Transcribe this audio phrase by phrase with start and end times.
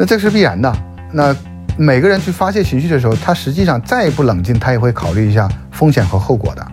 [0.00, 0.74] 那这是必然的。
[1.12, 1.36] 那
[1.76, 6.66] 每个人去发泄情绪的时候，他实际上再不冷静，他也会考虑一下风险和后果的。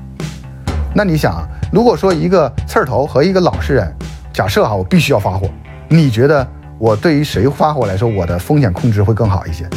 [0.96, 3.94] 那你想啊，如果说一个刺儿头和一个老实人，
[4.32, 5.50] 假设哈，我必须要发火，
[5.90, 6.48] 你觉得
[6.80, 9.68] 我对于谁发火来说，我的风险控制会更好一些？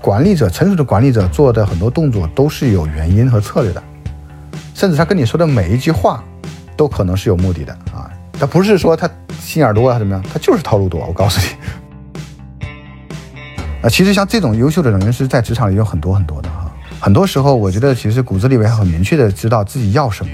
[0.00, 3.80] 管理者，成熟的管理者做的很多动作都是有原因和策略的，
[4.80, 6.24] 甚至他跟你说的每一句话，
[6.74, 8.10] 都可能是有目的的啊！
[8.32, 9.06] 他不是说他
[9.38, 11.04] 心眼多啊怎么样，他就是套路多。
[11.06, 11.38] 我告诉
[12.62, 12.64] 你，
[13.84, 16.74] 啊，其实像这种优秀的人是在职场里有很多很多的哈。
[16.98, 20.32] 很多时候，我觉得其实骨子里面很明确的知道自己要什么，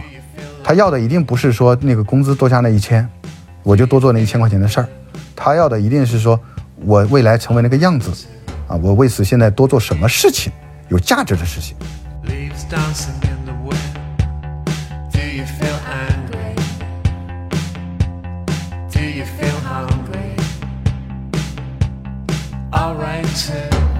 [0.62, 3.04] 他要的一定不是说那个工资多加那一千，
[3.64, 4.86] 我就多做那一千块钱的事儿，
[5.34, 6.38] 他要的一定是说
[6.84, 8.12] 我未来成为那个样子。
[8.68, 10.52] 啊，我为此现在多做什么事情，
[10.88, 11.76] 有价值的事情。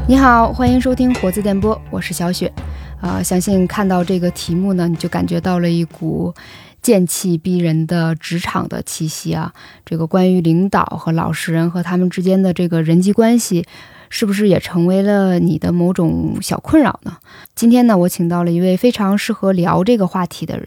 [0.08, 2.52] 你好，欢迎收听活字电波，我是小雪。
[3.00, 6.34] 啊，相信看到这个题目呢，你就感觉到了一股
[6.80, 9.52] 剑气逼人的职场的气息啊。
[9.84, 13.66] 这个关于领导和老实人和他们之间的这个人际关系。
[14.08, 17.16] 是不是也成为了你的某种小困扰呢？
[17.56, 20.66] 今天呢，我请到了一位非常适合聊这个话题的人，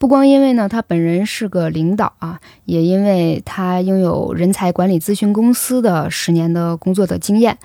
[0.00, 7.58] 不光因为呢他本人是个领导啊，也因为他拥有人才管理咨询公司的十年的工作的经验。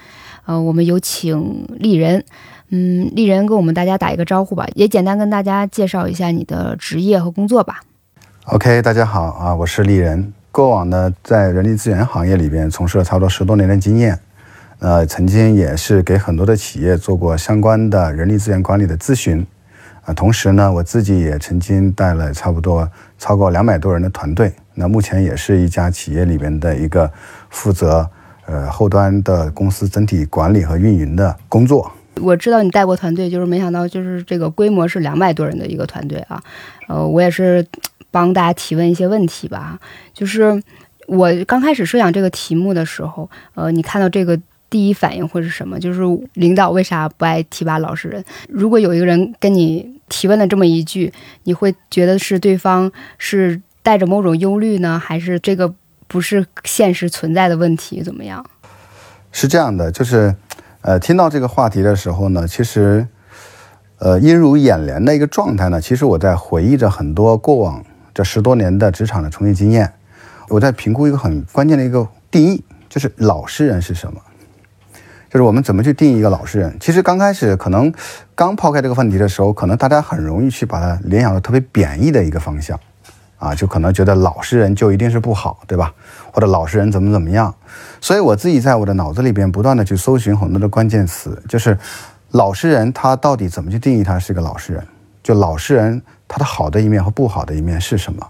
[0.43, 2.25] 呃，我们有请丽人，
[2.71, 7.79] 嗯，丽人跟我们大家打一个招呼吧，也简单跟大家介绍一下你的职业和工作吧。
[8.47, 14.19] OK，大家好啊，我是丽人，过往呢在人力资源行业里边从事了差不多十多年的经验。
[14.79, 19.47] 呃，曾经也是给很多的企业做过相关的人力资源管理的咨询，
[20.05, 27.11] 啊，同时呢，我自己也曾经带了差不多超过两百多人的团队，那目前也是一家企业里边的一个
[27.49, 28.07] 负责
[28.45, 31.91] 呃后端的公司整体管理和运营的工作。
[32.21, 36.39] 我知道你带过团队，就是没想到就是这个规模是两百多人的一个团队啊，
[36.87, 37.65] 呃，我也是
[38.11, 39.79] 帮大家提问一些问题吧，
[40.13, 40.61] 就是
[41.07, 44.39] 我刚开始设想这个题目的时候，呃，你看到这个。
[44.67, 45.79] 第一反应会是什么？
[45.79, 46.01] 就是
[46.33, 48.21] 领导为啥不爱提拔老实人？
[48.49, 55.73] 如果有一个人跟你提问了这么一句，你会觉得是对方是带着某种忧虑呢，还是这个
[56.07, 58.01] 不是现实存在的问题？
[58.03, 58.45] 怎么样？
[59.31, 60.35] 是这样的，就是，
[60.81, 63.07] 呃，听到这个话题的时候呢，其实，
[63.99, 67.83] 呃，映入眼帘的一个状态呢，其实我在回忆着很多过往
[68.13, 69.91] 这十多年的职场的从业经验，
[70.47, 74.21] 我在评估一个很关键的一个定义，就是老实人是什么。
[75.35, 76.73] 就是我们怎么去定义一个老实人？
[76.79, 77.93] 其实刚开始可能
[78.33, 82.79] 刚抛开这个问题的时候，可能大家很容易去把它联想到特别贬义的一个方向，
[83.37, 85.93] 啊，就可能觉得老实人就一定是不好，对吧？
[86.31, 87.53] 或者老实人怎么怎么样？
[87.99, 91.77] 所以我自己在我的脑子里边不断的去搜寻很多的关键词，就是
[92.31, 94.87] 老实人他到底怎么去定义他是个老实人？
[95.21, 98.25] 就老实人他的好的一面和不好的一面是什么？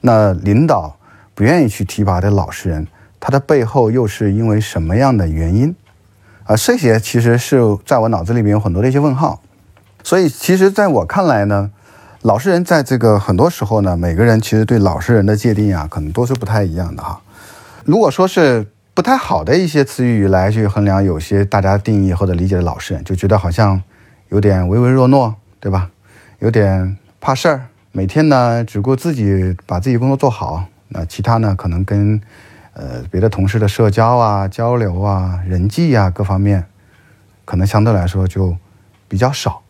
[0.00, 0.96] 那领导
[1.34, 2.86] 不愿意去提拔的老实人，
[3.20, 5.76] 他的背后又是因为什么样的原因？
[6.50, 9.40] 啊，这些其实是在我脑子里面有很多的一些问号，
[10.02, 11.70] 所以其实在我看来呢，
[12.22, 17.20] 老实人在这个很多时候呢，每个人其实对老实人的界定啊，可能都是不太一样的哈。
[17.84, 23.80] 如果说是不太好的一些词语来去衡量，有些大家定义或者理解的老实人，就觉得好像
[24.30, 25.88] 有点唯唯诺诺，对吧？
[26.40, 32.20] 有点怕事儿，每天呢只顾自己把自己工作做好，那其他呢可能跟。
[32.72, 36.64] 呃，别的同事的社交啊、交流啊、人际啊各方面，
[37.44, 38.56] 可能相对来说就
[39.08, 39.60] 比较少，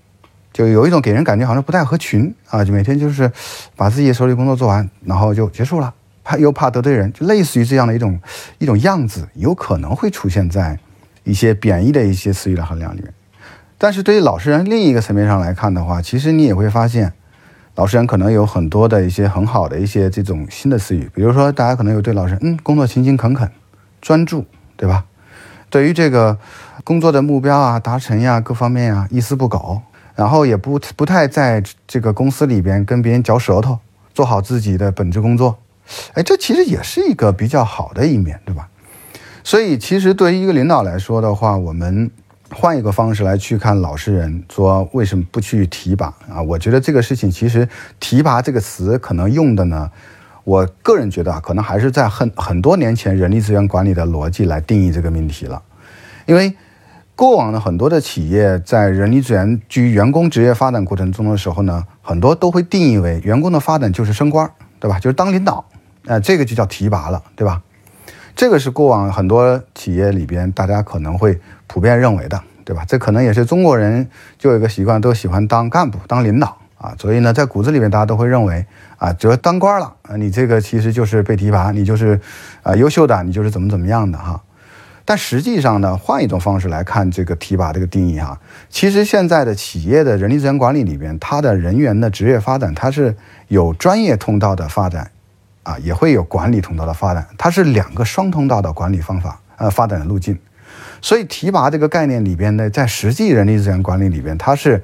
[0.53, 3.33] 就有一种给人感觉好像不太合群啊，就每天就是
[3.75, 8.21] 把自己的手里工作做完，然后就结束了，怕又怕得罪人，就类似于这样的一种
[8.59, 10.78] 一种样子，有可能会出现在
[11.25, 13.12] 一些贬义的一些词语的衡量里面。
[13.78, 17.15] 但是对于老实人另一个层面上来看的话，其实你也会发现。
[17.80, 23.50] 老实人可能有很多的一些很好的一些这种新的词语，比如说大家可能有对老实人，嗯，工作勤勤恳恳、
[24.03, 24.44] 专注，
[24.77, 25.06] 对吧？
[25.71, 26.36] 对于这个
[26.84, 29.80] 工作的目标啊、达成呀、各方面呀，一丝不苟，
[30.15, 33.78] 然后也不不太在这个公司里边跟别人嚼舌头，
[34.12, 35.56] 做好自己的本职工作。
[36.12, 38.68] 哎，这其实也是一个比较好的一面，对吧？
[39.42, 42.10] 所以，其实对于一个领导来说的话，我们。
[42.52, 46.42] 换一个方式来去看老实人，说为什么不去提拔啊？
[46.42, 47.68] 我觉得这个事情其实
[48.00, 49.91] “提拔”这个词可能用的呢，
[50.44, 55.62] 我个人觉得啊，可能还是在很很多年前人力资源管理的逻辑来定义这个命题了。
[56.26, 56.54] 因为
[57.14, 64.98] 过往的很多的企业在人力资源基于员工职业发展过程中的时候呢，很多都会定义为员工的发展就是升官，对吧？
[64.98, 65.64] 就是当领导，
[66.06, 67.62] 呃，这个就叫提拔了，对吧？
[68.36, 71.38] 这个是过往很多企业里边大家可能会
[71.72, 72.84] 普遍认为的，对吧？
[72.84, 74.05] 这可能也是中国人
[74.37, 76.93] 就有一个习惯，都喜欢当干部、当领导啊。
[76.99, 78.67] 所以呢，在骨子里面，大家都会认为
[78.99, 82.21] 啊，只要当官了，你这个其实就是被提拔，你就是
[82.65, 84.43] 啊优秀的，你就是怎么怎么样的哈。
[85.05, 93.15] 但实际上呢，换一种方式来看这个提拔这个定义哈，其实现在的企业的人力资源管理里边，它的人员的职业发展，它是
[93.47, 95.09] 有专业通道的发展。
[95.63, 100.37] 啊，也会有管理通道的发展，它是两个双通道的管理方法，呃，发展的路径。
[101.00, 104.82] 所以提拔这个概念里边呢，在实际人力资源管理里边，它是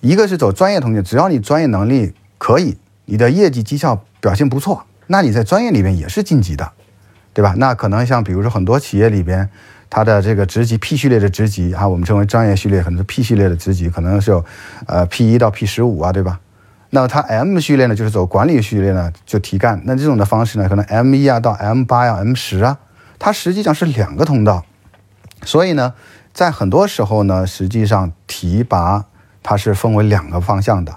[0.00, 6.72] 一个是走专业途径，只要你专业能力可以，你的业绩绩效表现不错，那你在专业里边也是晋级的，
[7.32, 7.54] 对吧？
[7.56, 9.48] 那可能像比如说很多企业里边，
[9.90, 14.44] 它的这个职级 P 序列的职级啊，我们称为专业序列，可能是 P 序列的职级，可能是有
[14.86, 16.40] 呃 P 一到 P 十五啊，对吧？
[16.90, 19.80] 那它 M 序列呢，就是走管理序列呢，就提干。
[19.84, 22.78] 那这种的方式呢，可能 M 一啊到 M 八呀、M 十啊，
[23.18, 24.64] 它实际上是两个通道。
[25.44, 25.94] 所以呢，
[26.32, 29.04] 在很多时候呢，实际上提拔
[29.42, 30.96] 它是分为两个方向的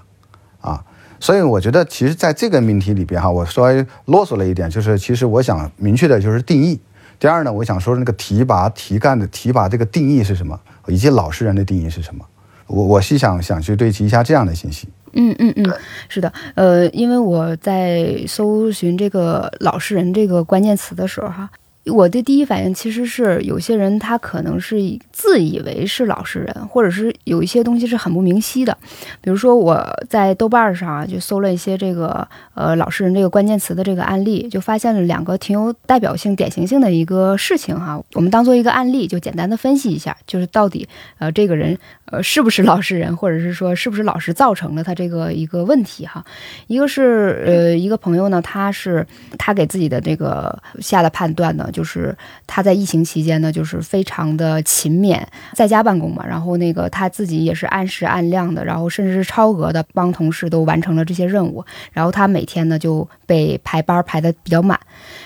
[0.62, 0.84] 啊。
[1.20, 6.80] 所以我觉得，其实在这个命题里边哈，我稍微啰嗦了一点，就是其实我想明确的就是定义。
[7.18, 12.26] 第二呢，我想说那个提拔、提干的提拔这个定义是什么，以及老实人的定义是什么。
[12.68, 14.90] 我我是想想去对齐一下这样的信息。
[15.14, 15.74] 嗯嗯嗯，
[16.10, 21.50] 是的，呃，因为我在搜寻这个“老实人”这个关键词的时候，哈。
[21.92, 24.78] 我的第一反应其实是，有些人他可能是
[25.12, 28.76] 自以为是老实人，或者是有一些东西是很不明晰的。
[29.22, 38.02] 比如说我在豆瓣上，就搜了一些这个呃“老实人”这个关键词的这个案例，就发现了两个挺有代表性、典型性的一个事情哈。
[38.14, 40.88] 我们当做一个案例，就简单的分析一下，就是到底
[41.20, 46.24] 呃这个人呃是不是老实人，或者是说是不是老实造成了他这个一个问题哈。
[46.68, 49.06] 一个是呃一个朋友呢，他是
[49.38, 51.70] 他给自己的这个下的判断呢。
[51.74, 52.16] 就是
[52.46, 55.22] 他在疫情期间呢，就是非常的勤勉，
[55.54, 56.26] 在家办公嘛。
[56.26, 61.66] 然后那个他自己也是按时按量的，然后甚至是超额的帮同事都完成了这些任务。
[61.92, 64.80] 然后他每天呢就被排班排的比较满。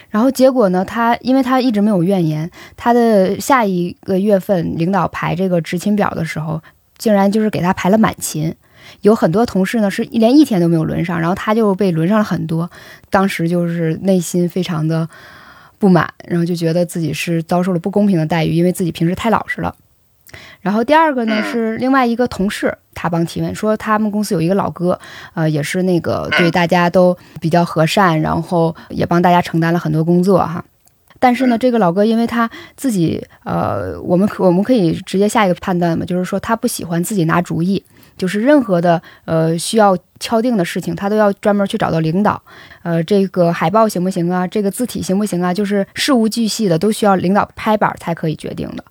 [0.10, 6.62] 然后结果呢，他因为他一直没有怨言，他的下一个月份领导排这个执勤表的时候，
[6.98, 8.54] 竟然就是给他排了满勤。
[9.02, 12.70] 有很多同事呢是连一天都没有轮上，然后他就被轮上了很多。
[13.10, 15.08] 当时就是内心非常的。
[15.82, 19.74] 不满，然后就觉得自己是遭受了不公平的待遇，因为自己平时太老实了。
[20.62, 25.00] 然后第二个呢是另外一个同事，他帮提问说他们公司有一个老哥，
[25.34, 30.64] 呃，也是那个对大家都比较和善，然后也帮大家承担了很多工作哈。
[31.20, 37.84] 但是呢，这个老哥因为他自己，呃，我们我们可以直接下一个判断嘛，就是说他不喜欢自己拿主意。
[38.18, 42.42] 就是任何的呃需要敲定的事情，他都要专门去找到领导。
[42.84, 44.46] 呃，这个海报行不行啊？
[44.46, 45.54] 这个字体行不行啊？
[45.54, 48.84] 就是事无巨细的都需要领导拍板才可以决定的。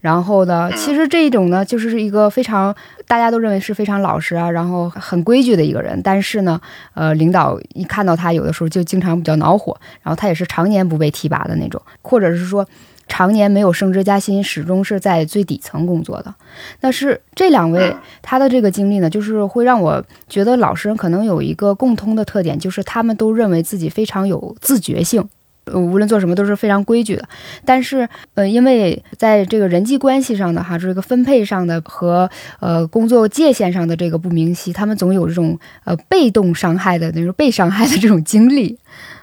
[0.00, 2.74] 然后呢，其实这一种呢，就是一个非常
[3.06, 6.00] 大家都认为是非常老实啊，然后很规矩的一个人。
[6.02, 6.60] 但是呢，
[6.94, 9.76] 呃，领导一看到他，有的时候就经常比较恼火。
[10.02, 12.66] 然后他也是常年不被提拔的那种，或者是说。
[13.08, 16.34] 常年没有升职加薪，始终是在最底层工作的。
[16.80, 25.24] 但是这两位他的这个经历呢，就是会让我觉得老实人可能有一个共通的特点，就是他们都认为自己非常有自觉性，
[25.72, 27.28] 无论做什么都是非常规矩的。
[27.64, 32.30] 但是，呃，因为在这个人际关系上的哈，这个分配上的和
[32.60, 38.78] 呃工作界限上的这个不明晰，他们总有这种呃被动伤害的那种被伤害的这种经历。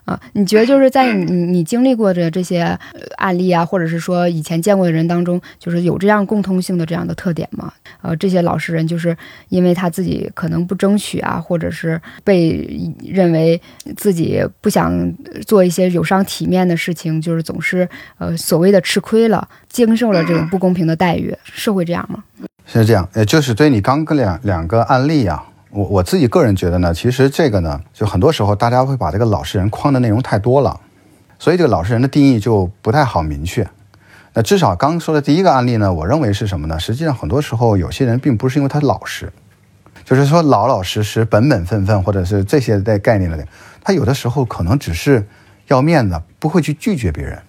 [0.06, 2.78] 啊，你觉得就是在你你经历过的这些
[3.18, 7.72] 案例啊，或者是说以前见过的人当中，就是有这样共通性的这样的特点吗？
[8.02, 9.16] 呃，这些老实人就是
[9.48, 12.70] 因为他自己可能不争取啊，或者是被
[13.02, 13.62] 认为
[13.96, 14.92] 自己不想
[15.48, 22.24] 做一些有伤体面的事情，就是总是呃所谓的吃亏了，经受了这种不公平的待遇，是会这样吗？
[22.66, 25.46] 是这样，呃，就是对你刚个两两个案例啊。
[25.74, 30.80] 我我自己个人觉得呢，其实这个呢，就很多时候大家会把这个老实人框的内容太多了，
[31.40, 33.68] 所以这个老实人的定义就不太好明确。
[34.34, 36.80] 那至少刚说的第一个案例呢，我认为是什么呢？
[36.80, 39.34] 实际上很多时候有些人并不是因为他老实，
[40.06, 43.44] 就是说老老实实、本本分分，或者是这些的概念了的，
[43.84, 45.28] 他有的时候可能只是
[45.70, 47.42] 要面子，不会去拒绝别人。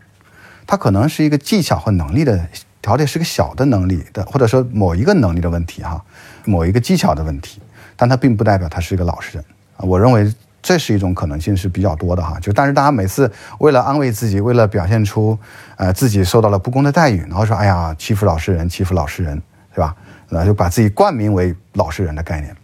[0.66, 2.49] 他可能是一个技巧和能力的
[2.81, 6.02] 条件，是个小的能力的，或者说某一个能力的问题哈，
[6.47, 7.61] 某一个技巧的问题。
[7.96, 9.44] 但他并不代表他是一个老实人
[9.76, 10.32] 啊，我认为
[10.62, 12.38] 这是一种可能性是比较多的哈。
[12.40, 15.38] 就但是大家每次为了安慰自己，为了表现出
[15.76, 19.40] 呃自己受到了不公的待遇，然后说哎呀欺负老实人，欺负老实人，
[19.74, 19.94] 对吧？
[20.30, 22.56] 那就把自己冠名为老实人的概念。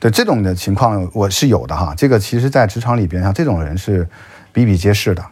[0.00, 1.92] 对这种的情况我是有的哈。
[1.96, 4.08] 这个其实，在职场里边，像这种人是
[4.52, 5.24] 比比皆是的。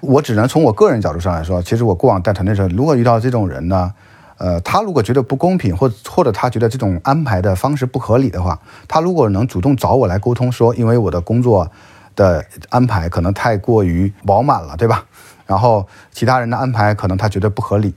[0.00, 3.92] 我只能从我个人角度上来说，其实我过往带团队的时候，如果遇到这种人呢，
[4.38, 11.70] 呃，他如果觉得不公平，或或者他觉得这种安排的方式不合理的话，他如果能主动找我来沟通，说因为我的工作
[12.14, 15.06] 的安排可能太过于饱满了，对吧？
[15.46, 17.94] 然后其他人的安排可能他觉得不合理，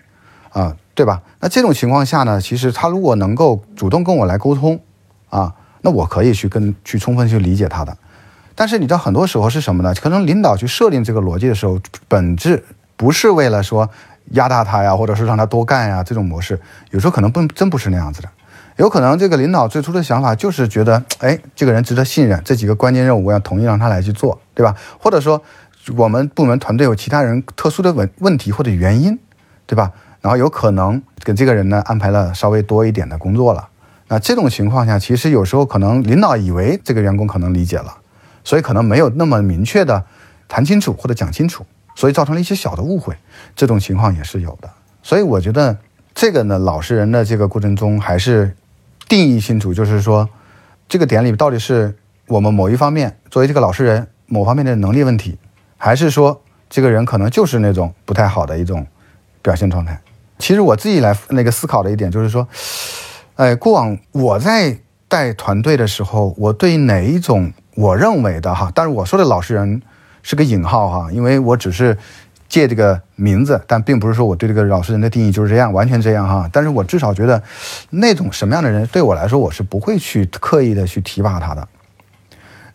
[0.51, 1.21] 啊，对吧？
[1.39, 4.79] 那这种情况下呢，其实他如果能够主动跟我来沟通，
[5.29, 7.97] 啊，那我可以去跟去充分去理解他的。
[8.55, 9.93] 但是你知道，很多时候是什么呢？
[9.95, 12.63] 可能领导去设定这个逻辑的时候，本质
[12.97, 13.89] 不是为了说
[14.31, 16.59] 压大他呀，或者是让他多干呀，这种模式
[16.91, 18.29] 有时候可能不真不是那样子的。
[18.77, 24.75] 有可能这个领导最初的想法就是觉得，哎，这个人值得信任，这几个关键任务我要同意让他来去做，对吧？
[24.99, 25.41] 或者说
[25.97, 29.19] 我们部门团队有其他人特殊的问问题或者原因，
[29.65, 29.91] 对吧？
[30.21, 33.67] 然后有可能给这个人呢安排了稍微多一点的工作了。
[34.07, 37.97] 那这种情况下，其实有时候可能领导以为这个员工可能理解了。
[38.41, 40.05] 所以可能没有那么明确的
[40.47, 41.65] 谈清楚或者讲清楚，
[41.99, 43.13] 所以造成了一些小的误会，
[43.57, 44.69] 这种情况也是有的。
[45.03, 45.77] 所以我觉得
[46.15, 48.55] 这个呢，老实人的这个过程中还是
[49.09, 50.29] 定义清楚，就是说
[50.87, 51.93] 这个点里到底是
[52.27, 55.37] 我们某一方面作为这个老实人某方面的能力问题，
[55.75, 58.87] 还是说这个人可能就是那种不太好的一种
[59.41, 59.99] 表现状态。
[60.37, 62.47] 其实我自己来那个思考的一点就是说，
[63.35, 64.79] 哎，过往我在
[65.09, 67.51] 带团队的时候，我对哪一种。
[67.75, 69.81] 我认为的哈，但是我说的老实人
[70.23, 71.97] 是个引号哈，因为我只是
[72.47, 76.49] 借这个名字，但并不是说我对这个老实人的定义就是这样，完全这样哈。
[76.51, 77.41] 但是我至少觉得，
[77.89, 81.67] 那种什么样的人对我来说，我是不会去刻意的去提拔他的。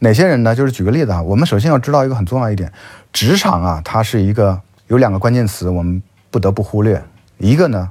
[0.00, 0.54] 哪些人呢？
[0.54, 2.70] 就是举个例子啊，我们首先要知道一个很重要一点，
[3.12, 7.02] 职场啊，它是一个有两个关键词，我们不得不忽略，
[7.38, 7.90] 一个呢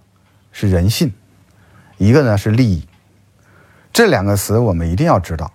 [0.52, 1.12] 是人性，
[1.98, 2.88] 一个呢是利益，
[3.92, 5.52] 这两个词我们一定要知道。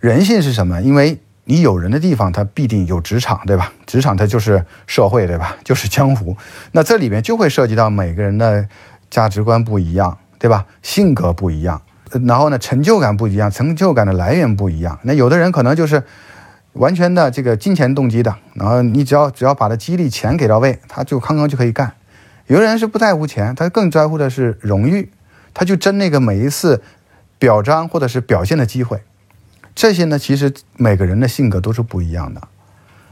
[0.00, 0.80] 人性是什么？
[0.80, 3.72] 因为你有人的地方，它必定有职场，对吧？
[3.86, 5.56] 职场它就是社会，对吧？
[5.64, 6.36] 就是江湖。
[6.72, 8.68] 那这里面就会涉及到每个人的
[9.08, 10.66] 价值观不一样，对吧？
[10.82, 11.80] 性格不一样，
[12.26, 14.98] 然后呢，成就感不一样，成就感的来源不一样。
[15.04, 16.04] 那有的人可能就是
[16.74, 21.94] 完全的这个金钱动机的，然后你只要只要把他激励，钱给到位，他就康康就可以干。
[22.46, 25.10] 有的人是不在乎钱，他更在乎的是荣誉，
[25.54, 26.82] 他就争那个每一次
[27.38, 29.02] 表彰或者是表现的机会。
[29.78, 32.40] 这些呢，其实每个人的性格都是不一样的，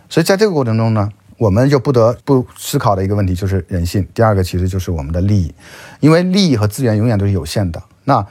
[0.08, 1.08] 所以在这个过程中呢，
[1.38, 4.04] 我们就不得不思考的一个问题就是人性。
[4.12, 5.54] 第二个其实就是我们的利益，
[6.00, 7.80] 因为利益和资源永远都是有限的。
[8.02, 8.26] 那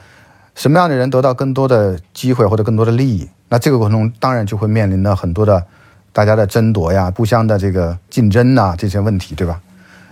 [0.54, 5.66] 什么样的人得到更多的机会或者更多的利益，那这个过程中当然就会面临着很多的
[6.12, 9.62] 大家的争夺呀、互相的这个竞争呐这些问题，对吧？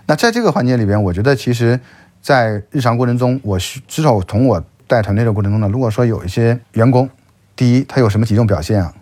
[0.06, 1.78] 那在这个环节里边，我觉得其实，
[2.22, 7.10] 在日常过程中，我需至少从我带团队的过程中呢，如果说有一些员工。
[7.56, 8.94] 第一，他有什么几种表现啊？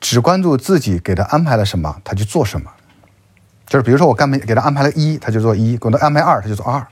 [0.00, 2.70] 只关注自己给他安排了什么，他就做什么。
[3.66, 6.86] 就是比如说，我干没给他安排了一，他就做一；给他安排二，他就做二。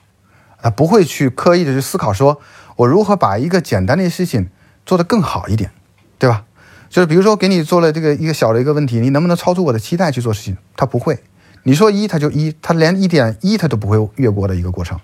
[0.62, 2.40] 他不会去刻意的去思考，说
[2.76, 4.50] 我如何把一个简单的事情
[4.84, 5.70] 做得更好一点，
[6.18, 6.44] 对吧？
[6.88, 10.56] 就是比如说，给你做了这个一个小的一个问题，你能不能超出我的期待去做事情？
[10.76, 11.18] 他不会。
[11.64, 14.98] 你说一，他就一，他连一点一他都不会越过的一个过程。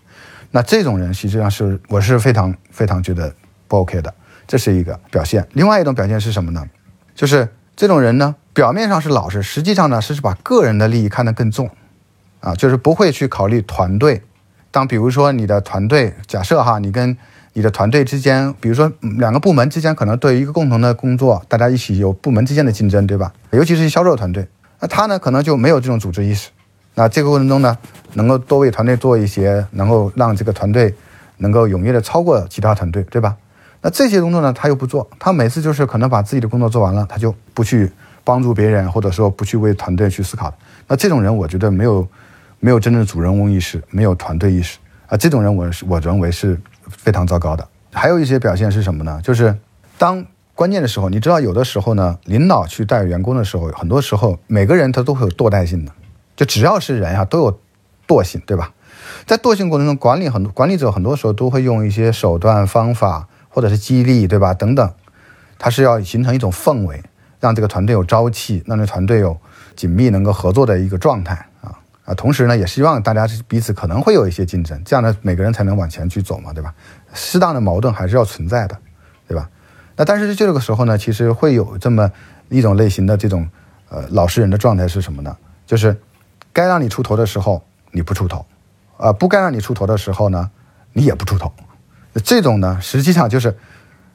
[0.53, 3.35] 那这种人实际上是我是非常非常觉得
[3.69, 4.15] 不 OK 的。
[4.47, 6.65] 这是一个表现，另外一种表现是什么呢？
[7.15, 11.71] 就是这种人呢，表面上是老实，实际上呢是把个人的利益看得更重，
[12.41, 14.23] 啊，就是不会去考虑团队。
[14.71, 17.17] 当比如说你的团队，假设哈，你跟
[17.53, 23.33] 你的团队之间，比如说两个部门之间可能对于一个共同的工作，大家一起有部门之间的竞争，对吧？
[23.51, 24.49] 尤其是销售团队，
[24.81, 26.51] 那他呢可能就没有这种组织意识。
[26.97, 27.79] 那这个过程中呢，
[28.15, 30.93] 能够多为团队做一些，能够让这个团队
[31.39, 33.37] 能够踊跃的超过其他团队，对吧？
[33.85, 37.93] 那这些工作呢，他又不做，他每次就是可能把自己的工作做完了，他就不去
[38.25, 40.51] 帮助别人，或者说不去为团队去思考。
[40.89, 42.09] 那这种人，我觉得没有
[42.61, 47.69] 没有真正的主人翁意识，没有团队意识啊，这种人我是我认为是非常糟糕的。
[47.93, 49.21] 还有一些表现是什么呢？
[49.23, 49.55] 就是
[49.99, 50.25] 当
[50.55, 55.93] 关键的时候，你知道有的时候呢，领导去带员工的时候，很多时候每个人他都会有惰怠性的，
[56.35, 57.61] 就只要是人啊，都有
[58.09, 58.73] 惰性，对吧？
[59.27, 63.29] 在惰性过程中，管理很多管理者很多时候都会用一些手段方法。
[63.55, 64.53] 或者是激励，对吧？
[64.53, 64.93] 等等，
[65.61, 67.01] 它是要形成一种氛围，
[67.39, 69.39] 让这个团队有朝气，让这团队有
[69.77, 72.15] 紧密能够合作的一个状态啊啊！
[72.15, 76.75] 同时呢，也希望大家彼此可能会有一些竞争，这样呢，每个人才能往前去走嘛，对吧？
[77.15, 78.77] 适当的矛盾还是要存在的，
[79.29, 79.49] 对吧？
[79.95, 82.11] 那但是这个时候呢，其实会有这么
[82.49, 83.49] 一种类型的这种
[83.89, 85.37] 呃老实人的状态是什么呢？
[85.65, 85.97] 就是
[86.53, 88.45] 该让你出头的时候你不出头，
[88.97, 90.51] 啊，不该让你出头的时候呢，
[90.93, 91.53] 你也不出头。
[92.23, 93.57] 这种呢，实际上就是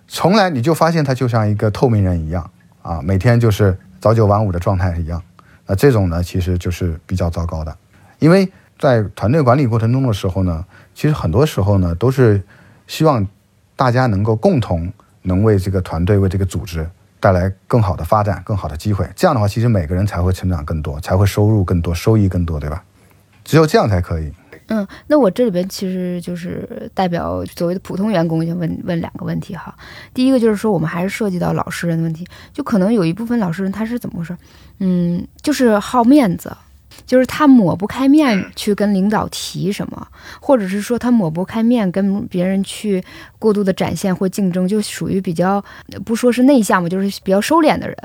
[0.08, 2.50] 从来你就发现他就像一个透明人一样
[2.82, 5.22] 啊，每天就是早九晚五的状态一样。
[5.66, 7.76] 那这种呢，其实就是比较糟糕的，
[8.20, 10.66] 因为在团队管理过程中的时候呢，
[10.96, 12.42] 其实很多时候呢，都是
[12.88, 13.28] 希望
[13.76, 14.92] 大家能够共同
[15.22, 16.90] 能为这个团队、为这个组织
[17.20, 19.08] 带来更好的发展、更好的机会。
[19.16, 22.84] 这样的话，其实每个人才会成长更多，才会收入更多、收益更多，对吧？
[23.44, 24.34] 只有这样才可以。
[24.70, 29.76] 嗯，那我这里边其实就是代表所谓的普通员工，想问问两个问题哈。
[30.14, 34.38] 第一个就是说，我们还是涉及到老实人的问题，就可能有一部分老实人他是怎么回事？
[34.78, 36.56] 嗯，就是好面子，
[37.06, 40.08] 就是他抹不开面去跟领导提什么，
[40.40, 43.04] 或者是说他抹不开面跟别人去
[43.40, 45.64] 过度的展现或竞争，就属于比较
[46.06, 47.98] 不说是内向嘛，就是比较收敛的人。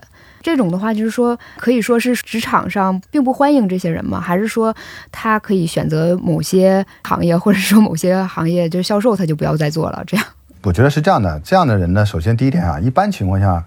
[0.45, 4.21] 这种的话，就是说，可以说是职场上并不欢迎这些人吗？
[4.21, 4.77] 还是说
[5.11, 10.05] 他可以选择某些行业，或者说某些行业就是销售，他就不要再做了？
[10.07, 10.27] 这样，
[10.63, 11.41] 我觉得是这样的。
[11.41, 13.65] 这样的人呢，首先第一点啊，一般情况下，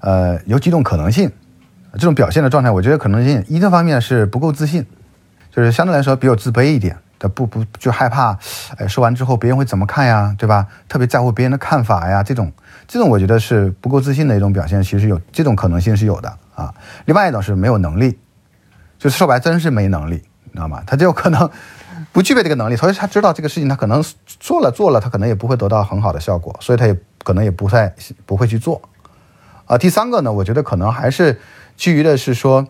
[0.00, 1.32] 呃，有几种可能性。
[1.94, 4.84] 这种表现的状态，我觉得可能性一个方面是不够自信，
[5.50, 8.36] 就是相对来说比较自卑一点，他不不就害怕，
[8.76, 10.66] 哎，说完之后别人会怎么看呀，对吧？
[10.88, 12.52] 特别在乎别人的看法呀，这种。
[12.88, 16.74] 这种我觉得是不够自信的一种表现，其实有这种可能性是有的啊。
[17.04, 18.18] 另外一种是没有能力，
[18.98, 20.82] 就说白真是没能力，你知道吗？
[20.84, 21.48] 他就可能
[22.10, 24.04] 不具备这个能力，所以他知道这个事情他可能
[24.40, 27.94] 做了做了，他可能也不会得到很好的效果，所以他也可能也不太
[28.26, 28.82] 不会去做。
[29.66, 31.40] 啊，第三个呢，我觉得可能还是
[31.76, 32.66] 基于的是说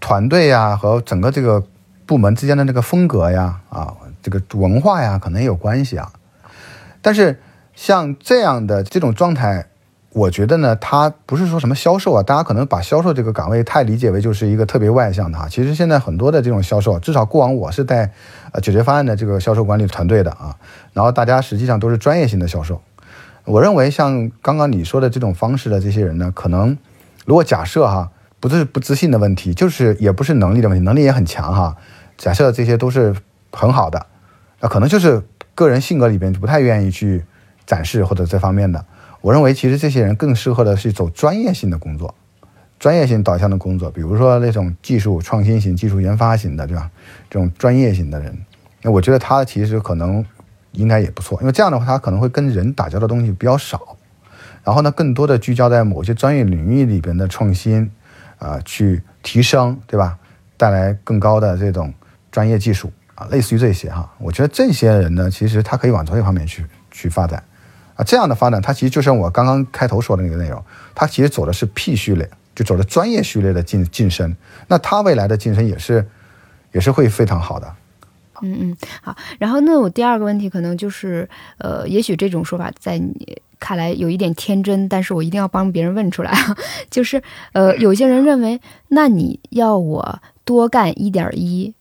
[0.00, 1.64] 团队呀和整个这个
[2.06, 6.12] 部门之间的这个风格呀啊这个文化呀可能也有关系啊，
[7.00, 7.38] 但是。
[7.74, 9.64] 像这样的这种状态，
[10.10, 15.48] 我觉得呢，他不是说什么销售啊，大家可能把销售这个岗位太理解为就是一个特别外向的哈。
[15.48, 18.12] 其实现在很多的这种销售，至少过往我是带
[18.52, 20.54] 呃解决方案的这个销售管理团队的啊，
[20.92, 22.82] 然后大家实际上都是专业性的销售。
[23.46, 26.76] 我认为像刚刚你说的这种方式的这些人呢，可能
[27.24, 31.74] 如果假设哈，不是不自信的问题，就是也不是能力的问题，能力也很强哈。
[32.22, 33.12] 假设这些都是
[33.50, 34.06] 很好的，
[34.60, 35.20] 那可能就是
[35.56, 37.24] 个人性格里边不太愿意去。
[37.64, 38.84] 展示或者这方面的，
[39.20, 42.12] 我认为其实这些人更适合的是走专业性的工作，
[42.78, 46.90] 专业性导向的工作，比如说那种技术创新型、技术研发型的，对吧？
[47.30, 48.36] 这种专业型的人，
[48.82, 50.26] 那我觉得他其实可能
[50.72, 53.96] 应该也不错，因为这样的话，他可能会跟人打交道的东西比较少，
[54.64, 57.92] 然后呢，更多的聚焦在某些专业领域里边的创新，
[58.38, 60.18] 啊，去提升，对吧？
[60.56, 61.94] 带来更高的这种
[62.32, 67.40] 专业技术啊，类似于这些哈，我觉得这些人呢，其实他可以往这方面去去发展。
[67.94, 70.64] 啊，这样的发展，他其实就像我刚刚开头说的那个内容，
[70.94, 74.34] 他其实走的是 P 序列，就走的专业序列的晋晋升。
[74.66, 76.08] 那他未来的晋升也是，
[76.72, 77.74] 也是会非常好的。
[78.40, 79.14] 嗯嗯，好。
[79.38, 86.32] 然后那我第二个问题可能就是，呃，也许这种说法在你看来有一点天真，但是我一定要帮别人问出来，
[86.90, 91.74] 就是呃，有些人认为，那你要我多干一点一，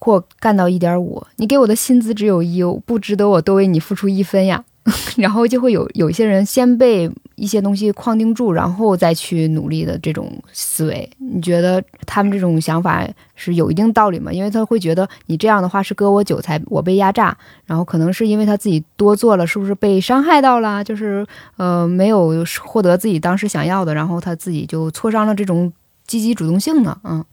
[0.00, 4.64] 或干到一点五，你给我的薪资只有一，不值得我多为你付出一分呀。
[5.18, 14.32] 然后就会有有一些人先被一些东西框定住，然后再去努力的这种思维，你觉得他们这种想法是有一定道理吗？
[14.32, 17.36] 因为他会觉得你这样的话是割我韭菜，我被压榨，
[17.66, 20.82] 然后可能是因为他自己多做了，是不是被伤害到了？
[20.82, 21.24] 就是
[21.58, 25.70] 呃没有获得自己当时想要的，然后他自己就挫伤了这种
[26.06, 26.98] 积极主动性呢？
[27.04, 27.24] 嗯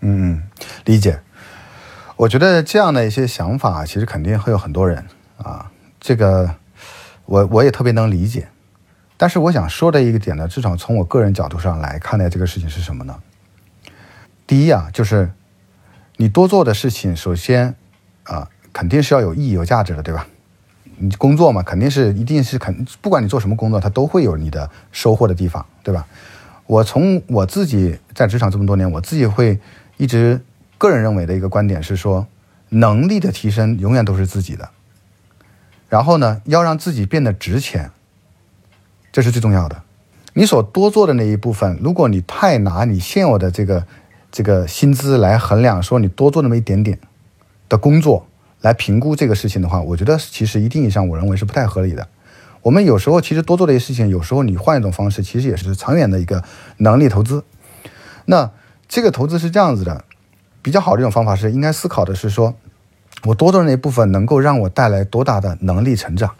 [0.00, 0.42] 嗯，
[0.84, 1.20] 理解。
[2.22, 5.04] 我觉得这样的一些想法，其实肯定会有很多人
[5.38, 5.68] 啊。
[6.00, 6.54] 这个，
[7.24, 8.46] 我我也特别能理解，
[9.16, 13.18] 但是我想说的一个点呢，至少从我个人角度上来看待这个事情是什么呢？
[14.46, 15.32] 第一啊，就是
[16.16, 17.74] 你多做的事情，首先
[18.22, 20.24] 啊，肯定是要有意义、有价值的，对吧？
[20.98, 26.06] 你工作嘛，肯定是一定是肯，不管你做什么工作，它都会有你的收获的地方，对吧？
[26.66, 29.58] 我从我自己在职场这么多年，我自己会
[29.96, 30.40] 一直
[30.82, 32.26] 个人认为的一个观点是说，
[32.70, 34.68] 能力的提升永远都是自己的。
[35.88, 37.92] 然后呢，要让自己变得值钱，
[39.12, 39.80] 这是最重要的。
[40.32, 43.86] 你所多做的那一部分，如果你太拿你现有的这个
[44.32, 46.98] 这个薪资来衡量，说你多做那么一点点
[47.68, 48.26] 的工作
[48.60, 52.08] 来评估这个事情的话，我觉得其实一定意义上我认为是不太合理的。
[52.62, 56.42] 我们有时候其实多做的一些事情，有时候你换一种方式，其实也是长远的一个
[56.78, 57.44] 能力投资。
[58.24, 58.50] 那
[58.88, 60.04] 这个投资是这样子的，
[60.62, 62.54] 比较好的一种方法是应该思考的是说。
[63.24, 66.34] 我多做的那部分能够让我带来多大的能力成长，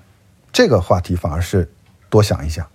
[0.53, 1.71] 这个话题反而是
[2.11, 2.67] 多想一想，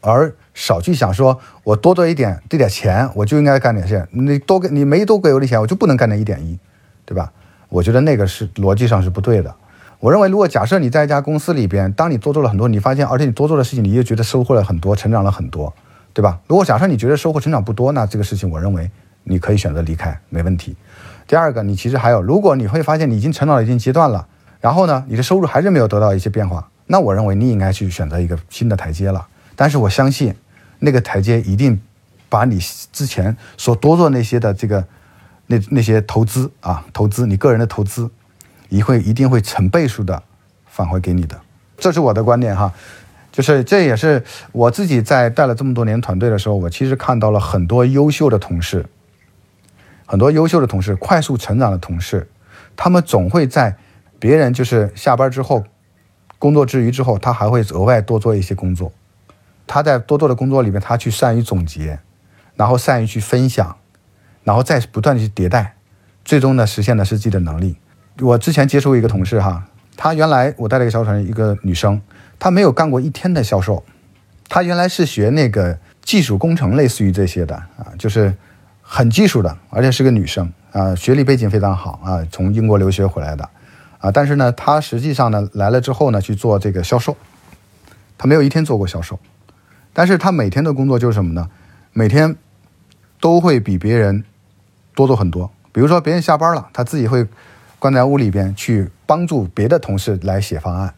[0.00, 6.58] 而少去想说我多做一点这点钱我就应该干点事，你多给你没多给我的钱我就不能干那一点一，
[7.04, 7.32] 对吧？
[7.68, 9.54] 我觉得那个是逻辑上是不对的。
[10.00, 15.72] 我认为，如果假设你在一家公司里边，当你多做了很多，你发现，而且你多做的事情，你又觉得收获了很多，成长了很多，
[16.12, 16.40] 对吧？
[16.48, 18.90] 如果假设你觉得收获成长不多，那这个事情，我认为
[19.28, 20.74] 你可以选择离开，没问题。
[21.26, 24.26] 第二个，你其实还有，如果你会发现你已经成长了一定阶段了，
[24.60, 29.26] 然后呢，你的收入还是没有得到一些变化，那我认为你应该去选择一个新的台阶了。
[29.54, 30.34] 但是我相信，
[30.78, 31.80] 那个台阶一定
[32.28, 32.58] 把你
[32.92, 34.84] 之前所多做那些的这个
[35.46, 38.10] 那那些投资啊，投资你个人的投资。
[38.70, 40.22] 一会一定会成倍数的
[40.66, 41.40] 返回给你的，
[41.78, 42.70] 这是我的观点哈，
[43.32, 48.84] 就是这也是我自己在带了这么多年团队的时候，我其实看到了很多优秀的同事，
[50.08, 52.26] 很多优秀的同事，快速成长的同事，
[52.74, 53.76] 他们总会在
[54.18, 55.64] 别人就是下班之后，
[56.38, 58.90] 工作之余之后，他还会额外多做一些工作，
[59.66, 61.98] 他在多做的工作里面，他去善于总结，
[62.56, 63.76] 然后善于去分享，
[64.44, 65.74] 然后再不断的去迭代，
[66.24, 67.76] 最终呢实现的是自己的能力。
[68.20, 72.00] 我之前接触一个同事哈，他原来我带了一个销售人，一个女生，
[72.38, 73.84] 她没有干过一天的销售，
[74.48, 78.34] 她原来是学那个技术工程，类似于这些的啊，就是
[78.90, 83.46] 很技术的，而且是个女生啊，学历背景非常好啊，从英国留学回来的
[83.98, 87.14] 啊，但是呢，她实际上呢来了之后呢去做这个销售，
[88.16, 89.20] 她没有一天做过销售，
[89.92, 91.50] 但是她每天的工作就是什么呢？
[91.92, 92.34] 每天
[93.20, 94.24] 都会比别人
[94.94, 97.28] 多做很多，比如说别人下班了，她自己会。
[97.80, 100.94] 关在屋里边去帮助别的同事来写方案，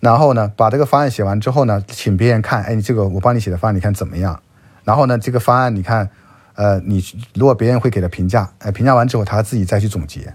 [0.00, 4.42] 然后呢，把这个方案写完之后呢，请别人看，哎，你这个我帮你写的方案，你看怎么样？
[4.82, 6.10] 然后呢，这个方案你看，
[6.54, 10.34] 呃，你如果别人会给他评价，哎，评价完之后他自己再去总结，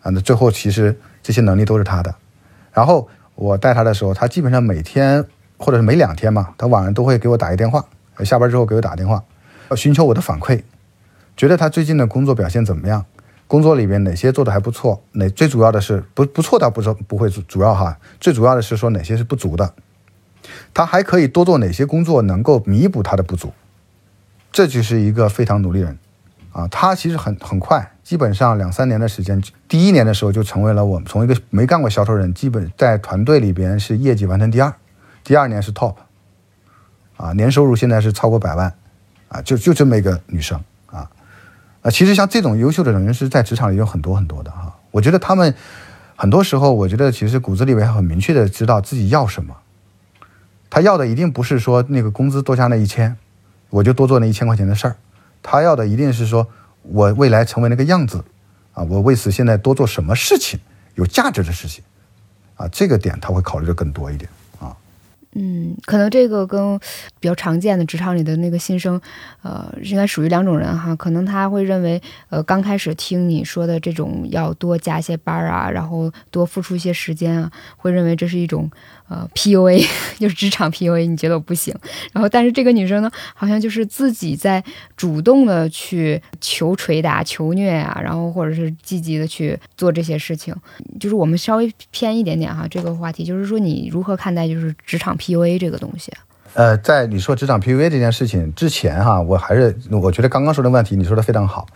[0.00, 2.14] 啊，那最后其实这些能力都是他的。
[2.72, 5.24] 然后我带他的时候，他基本上每天
[5.56, 7.84] 或者是每两天嘛，他晚上都会给我打一电话，
[8.24, 9.22] 下班之后给我打电话，
[9.70, 10.62] 要寻求我的反馈，
[11.36, 13.04] 觉得他最近的工作表现怎么样？
[13.46, 15.02] 工作里边哪些做的还不错？
[15.12, 19.72] 哪最主要的是不不错倒不是不会主要哈，最主要的是说哪些是不足的，
[20.74, 23.52] 他还可以多做哪些工作能够弥补他的不足，
[24.50, 25.98] 这就是一个非常努力人，
[26.52, 34.74] 啊，他其实很很快，基本上两三年的时间，第一年的时候就成为了我们从一个没干过销售人，基本在团队里边是业绩完成第二，
[35.22, 35.94] 第二年是 top，
[37.16, 38.72] 啊，年收入现在是超过百万，
[39.28, 40.60] 啊，就就这么一个女生。
[41.80, 44.76] 啊，其实像这种优秀的人是在职场里有很多很多的哈。
[44.90, 45.54] 我觉得他们
[46.16, 49.54] 很多时候，我觉得其实骨子里面很明确的知道自己要什么。
[50.68, 53.16] 他要的一定不是说那个工资多加那一千，
[53.70, 54.96] 我就多做那一千块钱的事儿。
[55.42, 56.46] 他要的一定是说
[56.82, 58.24] 我未来成为那个样子
[58.72, 60.58] 啊，我为此现在多做什么事情
[60.96, 61.84] 有价值的事情
[62.56, 64.28] 啊，这个点他会考虑的更多一点。
[64.58, 64.76] 啊
[65.34, 66.78] 嗯，可能这个跟
[67.20, 69.00] 比较常见的职场里的那个新生，
[69.42, 70.96] 呃，应该属于两种人哈。
[70.96, 78.70] 可能他会认为，呃，刚开始听你说的这种要多加些班啊，然后多付出一些时间啊，会认为这是一种。
[79.08, 79.86] 呃，PUA
[80.20, 81.74] 就是职场 PUA，你觉得我不行。
[82.12, 84.62] 然后，但是这个女生呢，好像就是自己在
[84.96, 90.54] 主动的去求捶打、求虐啊，然后或者是积极的去做这些事情。
[91.00, 96.12] 就是我们稍微偏一点点哈，这个话题就是说，你如何看待就是职场 PUA 这个东西？
[96.52, 101.66] 呃，在你说职场 PUA 这件事情之前哈，我还是我觉得刚刚说的问题你说的非常好。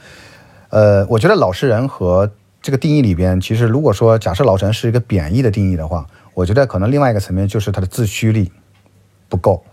[0.69, 6.07] 呃，我觉得老实人和这个定义里边，其实如果说假设老实人是一个贬义的定义的话。
[6.35, 8.51] 我觉得可能另外一个层面就是他的自驱力
[9.29, 9.65] 不够，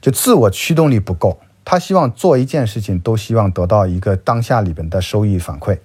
[0.00, 1.40] 就自我驱动力不够。
[1.64, 5.78] 他希望做一件事情都希望得到一个当下里边的收益反馈，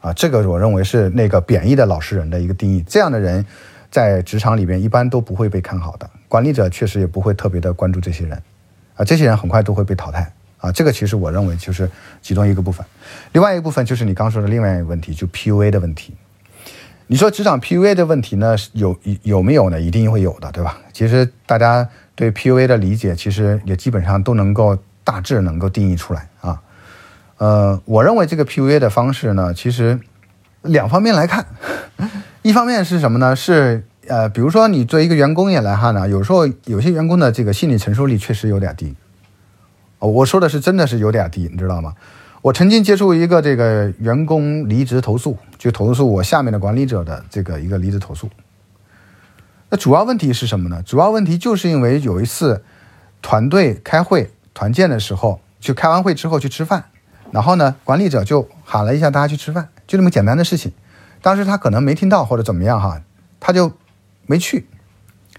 [0.00, 2.82] 啊，这个我认为是那个贬义的老实人的一个定义。
[2.86, 3.44] 这样的人
[3.90, 8.42] 在职场里边一般都不会被看好的，管理者确实也不会特别的关注这些人，
[8.94, 11.90] 啊，这些人很快都会被淘汰，啊，这个其实我认为就是
[12.22, 12.86] 其中一个部分。
[13.32, 16.14] 另外一个部分就是你刚说的另外一个问题，就 PUA 的问题。
[17.10, 18.54] 你说职场 PUA 的问题呢？
[18.72, 19.80] 有有没有呢？
[19.80, 20.78] 一定会有的，对吧？
[20.92, 26.62] 其实大家对 PUA 的理解，其实也基本上都能够大致能够定义出来啊。
[27.38, 29.98] 呃，我认为这个 PUA 的方式呢，其实
[30.62, 31.44] 两方面来看，
[32.42, 33.34] 一方面是什么呢？
[33.34, 38.94] 是呃，比如说你作为一个员工也来哈呢，有时候有些员工的这个心理承受力确实有点低。
[39.98, 41.92] 我说的是真的是有点低，你知道吗？
[42.42, 48.30] 我曾经接触一个这个员工离职投诉，就投诉我下面的管理者的这个一个离职投诉。
[49.68, 50.82] 那主要问题是什么呢？
[50.82, 52.64] 主要问题就是因为有一次
[53.20, 56.86] 团队开会团建的时候，就开完会之后去吃饭，
[57.30, 60.72] 然后呢，管理者就喊了一下大家去吃饭，就这么简单的事情。
[61.20, 63.02] 当时他可能没听到或者怎么样哈，
[63.38, 63.70] 他就
[64.24, 64.66] 没去，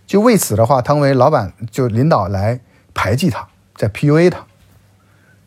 [0.05, 2.59] 就为此的话，成为老板就领导来
[2.93, 4.45] 排挤他，在 PUA 他。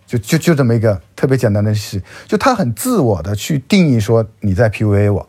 [0.06, 5.28] 就就就这么一个特别简单的事，就他很自我的去定义说你在 PUA 我，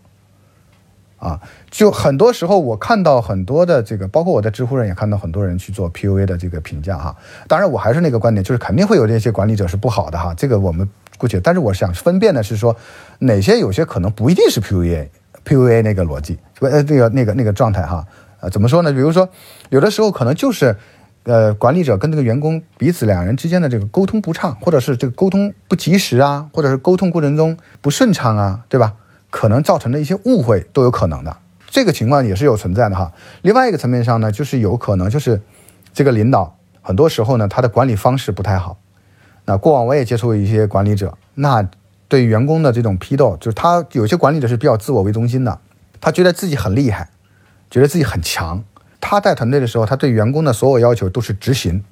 [1.17, 7.15] 啊，就很多时候我看到很多的这个，包括我在知乎上也看到很多人去做 PUA 的这个评价哈。
[7.47, 11.39] 当然，我还是那个观点，就是肯定会有这些管理者是不好的哈，这个我们姑且。
[11.39, 12.75] 但是我想分辨的是说，
[13.19, 18.05] 哪些有些可能不一定是 PUA，PUA 那个逻辑，呃，那个那个那个状态哈。
[18.41, 18.91] 呃，怎么说呢？
[18.91, 19.27] 比如说，
[19.69, 20.75] 有的时候可能就是，
[21.25, 28.93] 呃，管理者跟这个员工彼此两人之间的这个沟通不畅，或者是这个沟通不及时啊，或者是沟通过程中不顺畅啊，对吧？
[29.31, 31.35] 可能造成的一些误会都有可能的，
[31.67, 33.11] 这个情况也是有存在的哈。
[33.41, 35.41] 另外一个层面上呢，就是有可能就是
[35.93, 38.77] 这个领导很多时候呢，他的管理方式不太好。
[39.45, 41.67] 那过往我也接触过一些管理者，那
[42.07, 45.59] 对员工的这种批斗，就是他有些管理者是比较自我为中心的，
[45.99, 47.09] 他觉得自己很厉害，
[47.69, 48.63] 觉得自己很强。
[49.07, 51.83] 他带团队的时候，他对员工的所有要求都是执行。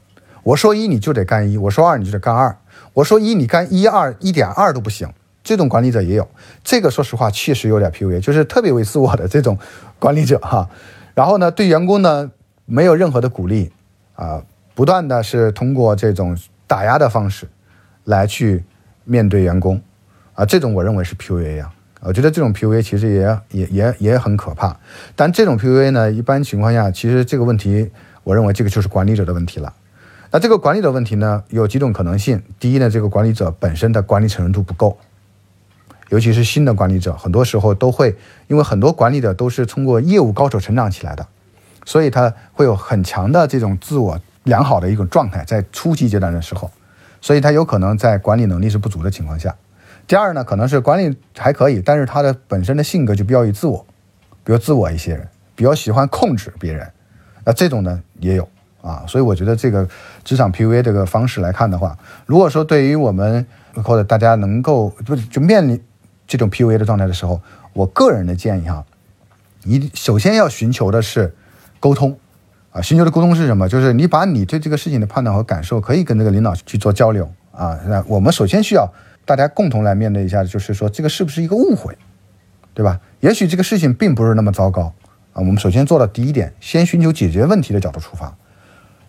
[0.41, 2.57] 我说一你就得干一，我说二你就得干二，
[2.93, 5.07] 我说一你干一二一点二都不行。
[5.43, 6.27] 这种管理者也有，
[6.63, 9.59] 这个说实话确实有点 PUA，就是特别为自我的这种
[9.99, 10.67] 管理者哈。
[11.13, 12.31] 然后呢，对员工呢
[12.65, 13.71] 没有任何的鼓励
[14.15, 14.41] 啊，
[14.73, 17.47] 不断的是通过这种打压的方式
[18.05, 18.63] 来去
[19.03, 19.79] 面对员工
[20.33, 21.71] 啊，这种我认为是 PUA 啊。
[22.05, 24.77] 我觉得这种 PUA 其实也也也也很可怕。
[25.15, 27.89] 但这种 PUA 呢，一般情况下其实这个问题，
[28.23, 29.73] 我认为这个就是管理者的问题了。
[30.31, 32.41] 那这个管理者问题呢，有几种可能性。
[32.59, 34.97] 第一呢，这个管理者本身的管理程度不够。
[36.09, 38.15] 尤其是新的管理者，很多时候都会，
[38.47, 41.25] 因为很多管理者都是通过业务高手成长起来的，
[41.85, 46.69] 所以他会有很强的这种自我良好的一种状态，在初级阶段的时候，
[47.19, 49.55] 所以他有可能在管理能力是不足的情况下。
[50.07, 53.85] 第二呢，可能是管理还可以，但是他的本身的性格就比较于自我，
[54.43, 56.89] 比如自我一些人比较喜欢控制别人，
[57.45, 58.47] 那这种呢也有
[58.81, 59.87] 啊，所以我觉得这个
[60.23, 63.45] 职场 PUA 这个方式来看的话，如果说对于我们
[63.83, 65.81] 或者大家能够不就面临。
[66.25, 67.41] 这种 PUA 的状态的时候，
[67.73, 68.83] 我个人的建议哈，
[69.63, 71.35] 你首先要寻求的是
[71.81, 72.17] 沟通
[72.71, 73.67] 啊，寻求的沟通是什么？
[73.67, 77.77] 就是你把你对这个事情的判断和感受可以跟这个领导去做交流啊。
[77.87, 78.89] 那我们首先需要
[79.25, 81.97] 大家共同来面对一下，就是说这个是不是一个误会，
[82.73, 82.99] 对吧？
[83.21, 84.93] 也许这个事情并不是那么糟糕
[85.33, 85.35] 啊。
[85.35, 88.35] 我们首先做到第一点，先寻求解决问题的角度出发，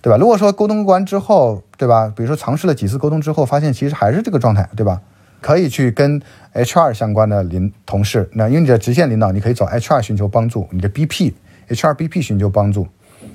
[0.00, 0.16] 对吧？
[0.16, 2.12] 如果说沟通完之后，对吧？
[2.14, 5.00] 比如说尝试了几次沟通之后，发现其实还是这个状态，对吧？
[5.40, 6.22] 可以去跟
[6.54, 12.86] HR 相关的领同事，那因为你的直线领导，你可以找 HR 寻求帮助，你的 BP，HR BP 寻求帮助，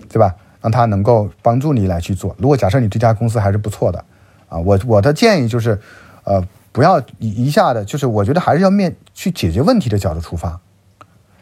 [0.08, 0.34] 对吧？
[0.62, 2.36] 让他能够帮助你来去做。
[2.39, 4.04] 如果假设你这家公司还是不错的，
[4.50, 5.80] 啊，我我的建议就是，
[6.24, 10.60] 呃，不要一一下的，就是我觉得还是要面去解决问题的角度出发。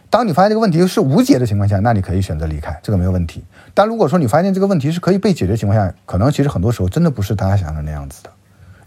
[0.09, 3.43] 当你发现这个问题是无解的情况下，那你可以选择离开，这个没有问题。
[3.73, 8.29] 但如果说你发现这个问题是可以被解决的情况下，可能其实很多时候真的不是大家想的那样子的。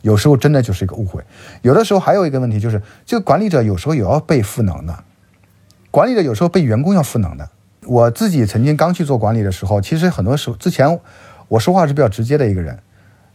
[0.01, 1.23] 有时候真的就是一个误会，
[1.61, 5.05] 有的时候还有一个问题就是，这个管理者有时候也要被赋能的，
[5.91, 7.51] 管理者有时候被员工要赋能的。
[7.85, 10.99] 我自己曾经刚去做管理的时候，其实很多时候之前
[11.49, 12.79] 我说话是比较直接的一个人，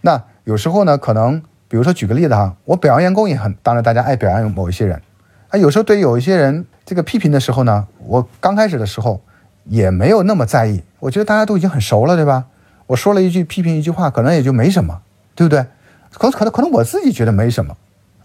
[0.01, 5.01] 那有时候呢，可能比如说举个例子哈，我表扬员工也很，当然大家爱表扬某一些人，
[5.49, 9.21] 啊，有时候对有一些人这个批评的时候呢，我刚开始的时候
[9.65, 12.45] 也没有那么在意，我觉得大家都已经很熟了，对吧？
[12.87, 15.01] 我说了一句批评一句话，可能也就没什么，
[15.33, 15.65] 对不对？
[16.13, 17.75] 可可能可能我自己觉得没什么，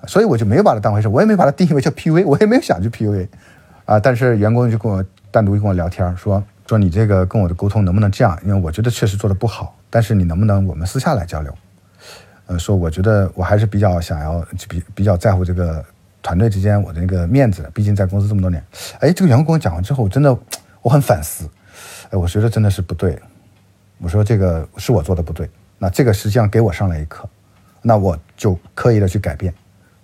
[0.07, 3.27] 所以我就没有把它当回事，我也没把它定义为叫 PUA，我也没有想去 PUA，
[3.87, 8.39] 啊，但是员工就跟我单独跟我聊天说说你这个跟我的沟通能不能这样？
[8.45, 11.53] 因为我觉得确实做的不好，但是你能不能我们私下来交流？
[12.51, 15.85] 呃，说我觉得我还是比较想要比比较在乎这个
[16.21, 18.61] 团队之间我的那个面子的，毕竟在公司这么多年。
[18.99, 20.37] 哎，这个员工跟我讲完之后，真的
[20.83, 21.49] 我很反思，
[22.11, 23.17] 哎，我觉得真的是不对，
[23.99, 27.29] 我说这个是我做的不对，那这个实际上给我上了一课。
[27.83, 29.55] 那我就刻意的去改变，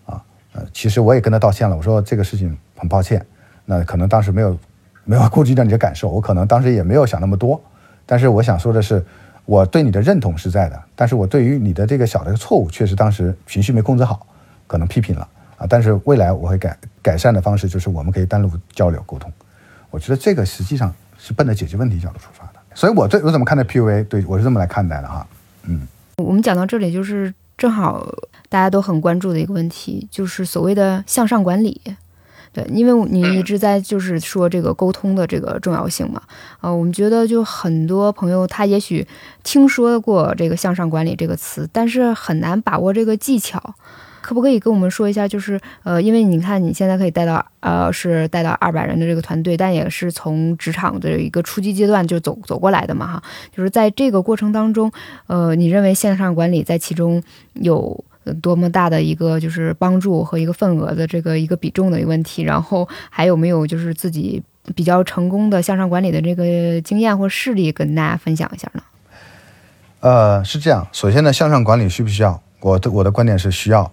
[0.05, 3.27] 啊，呃，其实我也跟他道歉了，我说这个事情很抱歉，
[3.65, 4.57] 那可能当时没有
[5.03, 7.61] 没有 顾及到你的感受，我可能当时也没有想那么多，
[8.07, 9.05] 但是我想说的是，
[9.47, 14.27] 我对你的认同是在的，但是我对于你的这个小的错误，确实当时情绪没控制好，
[14.67, 19.33] 可能批评了啊，但是未来我会改改善的方式就是我们可以单独交流沟通，
[19.91, 25.27] 我觉得这个实际上是奔着解决问题角度出发的，所以我对我怎么看待 PUA，对我是这么来看待的哈，
[25.63, 25.87] 嗯，
[26.19, 27.33] 我们讲到这里就是。
[27.59, 28.07] 正好
[28.51, 31.81] 大家都很关注的一个问题，就是所谓的向上管理。
[32.57, 36.23] 对，因为你一直在就是说这个沟通的这个重要性嘛。
[36.63, 39.07] 呃，我们觉得就很多朋友他也许
[39.45, 43.63] 听说过这个向上管理这个词，但是很难把握这个技巧。
[44.23, 45.29] 可不可以跟我们说一下？
[45.29, 53.23] 就是呃，因为你看你现在可以带到呃，是带到二百人的这个团队，但也是从职场的一个初级阶段就走走过来的嘛，哈。
[53.55, 54.91] 就是在这个过程当中，
[55.29, 62.43] 呃，你认为线上管理在其中有多么大的一个就是帮助和一个份额的这个一个比重的一个问题？
[62.43, 64.43] 然后还有没有就是自己
[64.75, 68.83] 比较成功的向上管理的这个经验或事例跟大家分享一下呢？
[70.01, 72.41] 呃，是这样，首先呢，向上管理需不需要？
[72.61, 73.91] 我的我的观点是需要。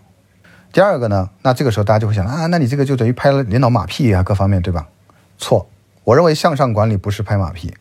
[0.71, 4.87] 第二个呢，那这个时候大家就会想啊，那你这个就等于拍了领导马屁啊，各方面对吧？
[5.37, 5.67] 错，
[6.03, 7.73] 我认为向上管理不是拍马屁，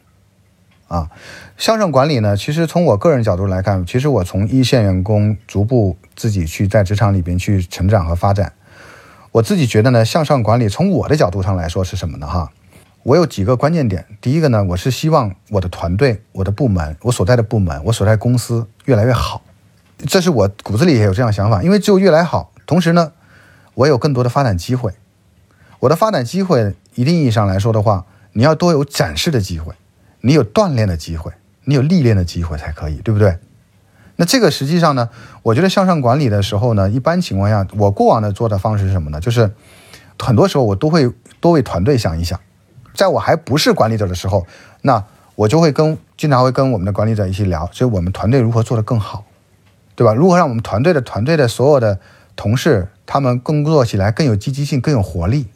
[0.92, 1.08] 啊，
[1.56, 8.52] 向上管理呢，其实从我个人角度来看，其实我从一线员工逐步自己去在职场里边去成长和发展，
[9.30, 12.26] 我自己觉得呢，向上管理从我的角度上来说是什么呢？
[12.26, 12.50] 哈，
[13.04, 19.40] 我有几个关键点，第一个呢，我是希望我的团队、我的部门、我所在的部门、我所在公司越来越好，
[20.06, 22.52] 这是我骨子里也有这样想法，因为只有越来越好。
[22.66, 23.12] 同时呢，
[23.72, 24.92] 我有更多的发展机会。
[25.80, 29.74] 我的发展机会，一定意义上来说的话，你要多有展示的机会，
[30.22, 31.30] 你有锻炼的机会，
[31.64, 33.38] 你有历练的机会才可以，对不对？
[34.16, 35.08] 那这个实际上呢，
[35.42, 39.20] 我觉得向上管理的时候呢，一般情况下，我过往的做的方式是什么呢？
[39.20, 39.50] 就是
[40.18, 42.38] 很多时候我都会多为团队想一想。
[42.94, 44.46] 在我还不是管理者的时候，
[44.82, 45.02] 那
[45.34, 49.24] 我就会跟经常会跟我们的管理者一起聊，所以我们团队如何做得更好，
[49.96, 50.12] 对吧？
[50.12, 51.98] 如何让我们团队的团队的所有的
[52.36, 55.46] 同事，他们工作起来更有积极性、更有活力。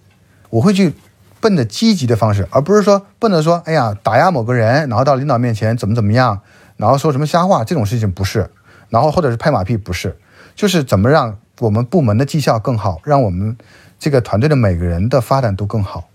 [0.48, 0.94] 我会去
[1.40, 6.40] 奔着积极的方式，而不是说奔着说，哎呀，打压某个人，然后到领导面前怎么怎么样，
[6.76, 8.50] 然后说什么瞎话，这种事情不是。
[8.88, 10.16] 然后或者是拍马屁，不是，
[10.54, 13.56] 就是怎么让我们部门的绩效更好，让我们
[13.98, 16.08] 这个团队的每个人的发展都更好。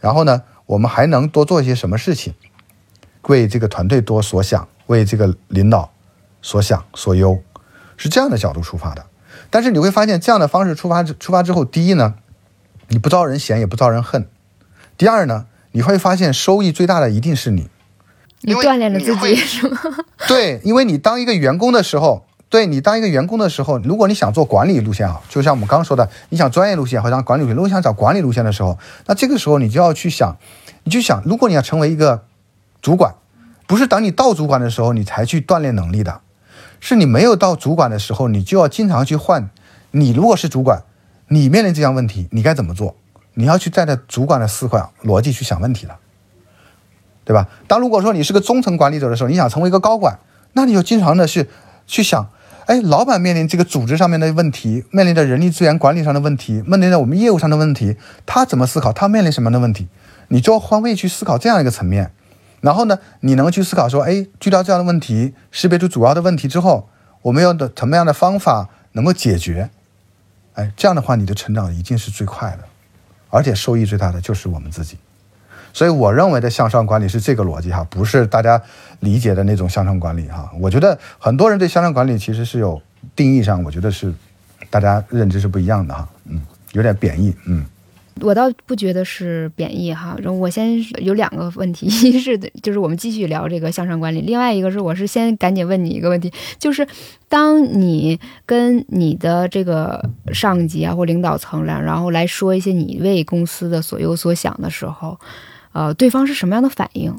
[0.00, 2.34] 然后呢，我们还能多做一些什么事情，
[3.28, 5.90] 为这个团队多所想，为这个领导
[6.40, 7.38] 所想所忧，
[7.96, 9.04] 是这样的角度出发的。
[9.50, 12.14] 但是你会发现，这样的方式出发出发之后，第一呢，
[12.88, 14.22] 你不招人嫌，也不招人恨；
[14.96, 17.68] 第二呢，你会发现收益最大的一定是你，
[18.40, 19.78] 你锻炼了自己 是吗？
[20.26, 30.36] 对，因为你当一个员工的时候，对你当一个员工的时候，如果你想做管理路线啊，就像我们刚刚说的，你想专业路线或者管理路线，如果想找管理路线的时候，那这个时候你就要去想，
[30.84, 32.24] 你就想，如果你要成为一个
[32.80, 33.14] 主管，
[33.66, 36.20] 不是等你到主管的时候你才去锻炼能力的。
[36.78, 39.50] 是你没有到主管的时候，你就要经常去换。
[39.92, 40.82] 你如果是主管，
[41.28, 42.94] 你面临这样问题，你该怎么做？
[43.38, 45.98] 你要去站在主管的思考逻辑去想问题了，
[47.22, 47.46] 对吧？
[47.68, 50.18] 当如果说你是个中层管理者的时候，你想成为一个高管，
[50.54, 51.46] 那你就经常的去
[51.86, 52.30] 去想，
[52.64, 58.90] 哎，老板面临这个组织上面的问题，面临着人力资源管理上的问题，面临着我们业务上的问题，他怎么思考？
[58.90, 59.88] 他面临什么样的问题？
[60.28, 62.12] 你就要换位去思考这样一个层面。
[62.62, 66.88] 然后呢，你能去思考说，哎，遇到这样的问题，识别出主要的问题之后，
[67.22, 69.68] 我们用的什么样的方法能够解决？
[70.54, 72.64] 哎，这样的话，你的成长一定是最快的，
[73.36, 74.96] 而且收益最大的就是我们自己。
[75.72, 78.60] 所以，我认为的向上管理是这个逻辑哈，不是大家
[79.00, 80.50] 理解的那种向上管理哈。
[80.58, 82.80] 我觉得很多人对向上管理其实是有
[83.14, 84.10] 定义上，我觉得是
[84.70, 86.40] 大家认知是不一样的哈，嗯，
[86.72, 87.66] 有点贬义，嗯。
[88.22, 96.86] 我倒不觉得是贬义哈，我先有两个问题， 一是就是我们继续聊这个向上管理，另外一个是我是先赶紧问你一个问题，就是
[97.28, 100.02] 当你跟你的这个
[100.32, 105.18] 上级啊或领导层来，然后来说一些你为公司的所有所想的时候，
[105.72, 107.14] 呃，对方是什么样的反应？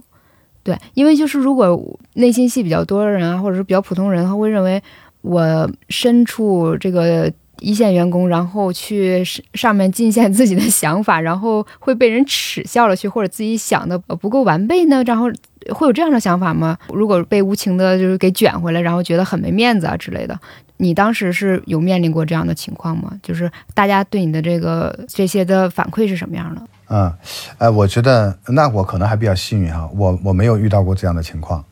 [0.63, 4.81] 对，因为就是如果内心戏比较多的人啊，或者是比较普通人，他会认为
[5.21, 7.31] 我身处这个。
[7.59, 15.03] 一线员工，然后去上面进献自己的想法，然后会被人耻笑了去，或者自己想的不够完备呢？
[15.05, 15.25] 然后
[15.73, 16.77] 会有这样的想法吗？
[16.89, 20.39] 如果被无情的就是给卷回来，然后觉得很没面子啊之类的，
[20.77, 23.13] 你当时是有面临过这样的情况吗？
[23.21, 26.61] 就是大家对你的这个这些的反馈是什么样的？
[26.89, 27.13] 嗯，
[27.57, 31.63] 哎，我觉得那我可能还比较幸运哈，我我没有遇到过这样的情况，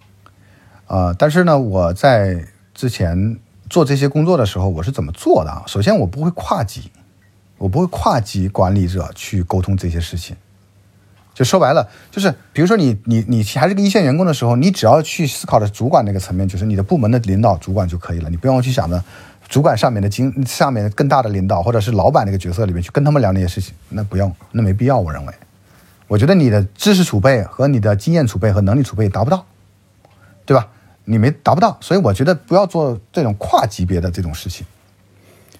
[0.88, 2.44] 啊，但是呢，我在
[2.74, 3.38] 之前。
[3.70, 5.64] 做这些工作的时候，我是怎么做的啊？
[5.68, 6.92] 首先，我不会跨级，
[7.58, 10.36] 我不会跨级管理者去沟通这些事情。
[11.34, 18.30] 就说白了，就是比如说你你你还是个一线员工的时候，你只要去思考的主管那个层面，就是你的部门的领导主管就可以了。
[18.30, 19.04] 你不用去想着
[19.50, 24.98] 主管上面的经上面更大的领导或者是老板那个角色里面去跟他们聊那些事情，那不用，那没必要。
[24.98, 25.34] 我认为，
[26.08, 29.46] 我觉得你的知识储备和你的经验储备和能力储备达不到，
[30.46, 30.70] 对吧？
[31.06, 34.66] 你没达不到，所以我觉得不要做这种跨级别的这种事情，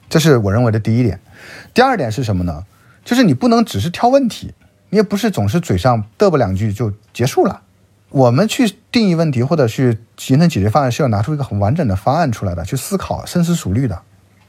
[0.10, 1.20] 这是我认为的第一点。
[1.74, 2.66] 第二点是什么呢？
[3.04, 4.54] 就是你不能只是挑问题，
[4.90, 7.62] 你也不是总是嘴上嘚啵两句就结束了。
[8.10, 14.02] 我们去定义问题或者去形成解决方案，是要拿出一个很完整的方案出来的，去思考、深思熟虑的。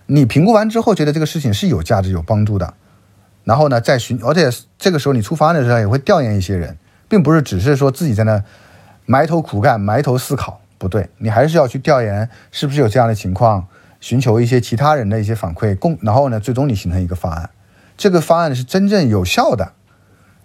[0.07, 2.75] 你评估完之后觉得这个事情是有价值、有帮助的，
[3.45, 6.79] 然后呢再寻，而且这个时候你出方案的时候也会调研一些人，
[7.09, 8.43] 并不是只是说自己在那
[9.05, 10.61] 埋头苦干、埋头思考。
[10.79, 13.67] 不对，你还是要去调研是不是有这样的情况，
[14.01, 17.49] 寻求一些其他人的一些反馈，共然后呢，最终你形成一个方案。
[17.97, 19.73] 这个方案是真正有效的，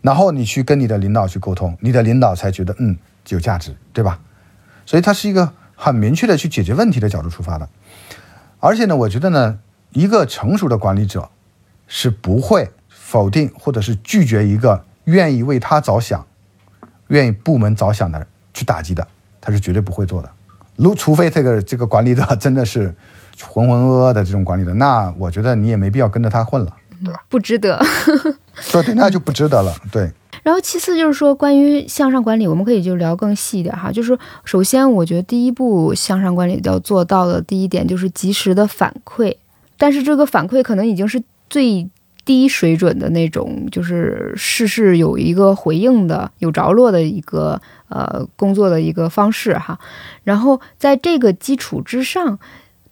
[0.02, 4.20] 然后你去跟你的领导去沟通，你的领导才觉得嗯有价值，对吧？
[4.86, 7.68] 所以它是一个很明确的去解决问题的角度出发的。
[8.60, 9.60] 而且呢，我觉得呢，
[9.92, 11.30] 一个成熟的管理者
[11.88, 16.26] 是不会否定或者是拒绝一个愿意为他着想、
[17.08, 19.08] 愿意部门着想的人去打击的，
[19.42, 20.30] 他是绝对不会做的。
[20.78, 22.96] 如除非这个这个管理者 真的是
[23.42, 26.74] 浑浑噩噩的这种管理者，那我觉得你也没必要跟着他混了，
[27.04, 27.20] 对吧？
[27.28, 27.84] 不值得。
[28.72, 29.74] 对，那就不值得了。
[29.92, 30.10] 对。
[30.44, 33.92] 然后其次就是说，关于向上管理，我们可以就聊更细一点哈。
[33.92, 39.36] 就是首先，我觉得第一步向上管理要做到的第一点就是及时的反馈，
[39.78, 41.88] 但是这个反馈可能已经是最
[42.32, 49.78] 低水准的那种，就是事事有一个回应的、有着落的一个呃工作的一个方式哈。
[50.24, 52.40] 然后在这个基础之上。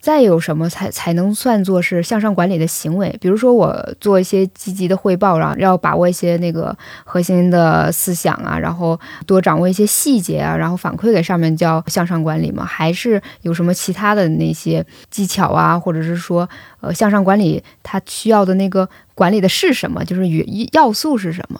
[0.02, 3.14] 再有什么才才能算作是向上管理的行为？
[3.20, 6.74] 比如说，我做一些积极的汇报，然后要把握一些那个
[7.04, 12.64] 核心的思想啊，然后多掌握一些细节啊，然后反馈给上面叫向上管理吗？
[12.64, 16.48] 还是有什么其他的那些技巧啊，或者是说，
[16.80, 20.06] 呃，向上管理它需要的那个管理的是什么？
[20.06, 21.60] 就是与要素是什么？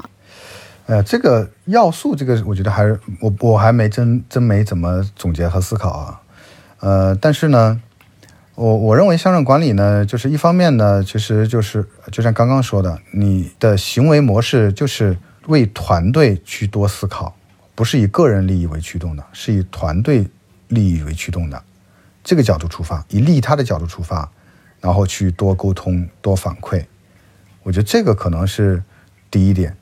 [0.86, 6.22] 呃，这个要素，这个我觉得还是我我还没真真没怎么总结和思考啊。
[6.80, 7.82] 呃，但是呢。
[8.60, 17.34] 我我认为向上管理呢，就是一方面呢，其实就是就像刚刚说的，你的行为模式就是为团队去多思考，
[17.74, 20.28] 不是以个人利益为驱动的，是以团队
[20.68, 21.64] 利益为驱动的，
[22.22, 24.30] 这个角度出发，以利他的角度出发，
[24.82, 26.84] 然后去多沟通、多反馈，
[27.64, 28.84] 我觉得这个可能是
[29.32, 29.78] 第一点。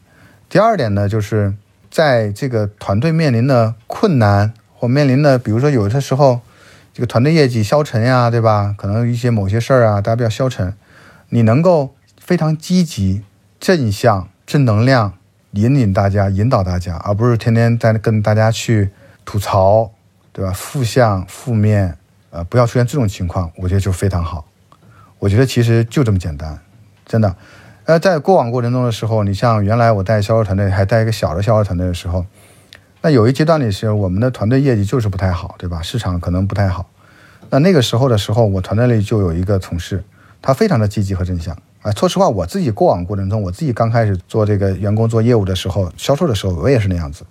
[0.48, 1.52] 第二点呢，就是
[1.90, 6.42] 在这个团队面临的困难或面临的，比如说有的时候。
[6.98, 8.74] 这个团队业绩消沉呀，对吧？
[8.76, 10.74] 可能一些某些事儿啊，大家比较消沉。
[11.30, 13.22] 你能够非常积极、
[13.60, 15.14] 正向、正能量
[15.52, 18.90] 引领大家、引导大家，而不是天天在跟大家去
[19.24, 19.92] 吐槽，
[20.34, 20.52] 对吧？
[20.52, 21.96] 负向、负面，
[22.32, 24.48] 呃，不要出现这种情况，我觉得就非常好。
[25.20, 26.60] 我觉得其实就这么简单，
[27.06, 27.36] 真的。
[27.86, 32.26] 呃，在过往过程中的时候，你像原来我带销售团队，还带一个小的销售团队的时候。
[33.08, 35.82] 那有一阶段里是我们的团队业绩就是不太好，对吧？
[35.82, 36.90] 市场可能不太好。
[37.50, 40.04] 那那个时候的时候，我团队里就有一个同事，
[40.42, 41.58] 他非常的积极和正向。
[41.84, 47.26] 啊，说实话，我自己过往过程中，我自己刚开始做这个员工做业务的时候，销售的时候，我也是那样子。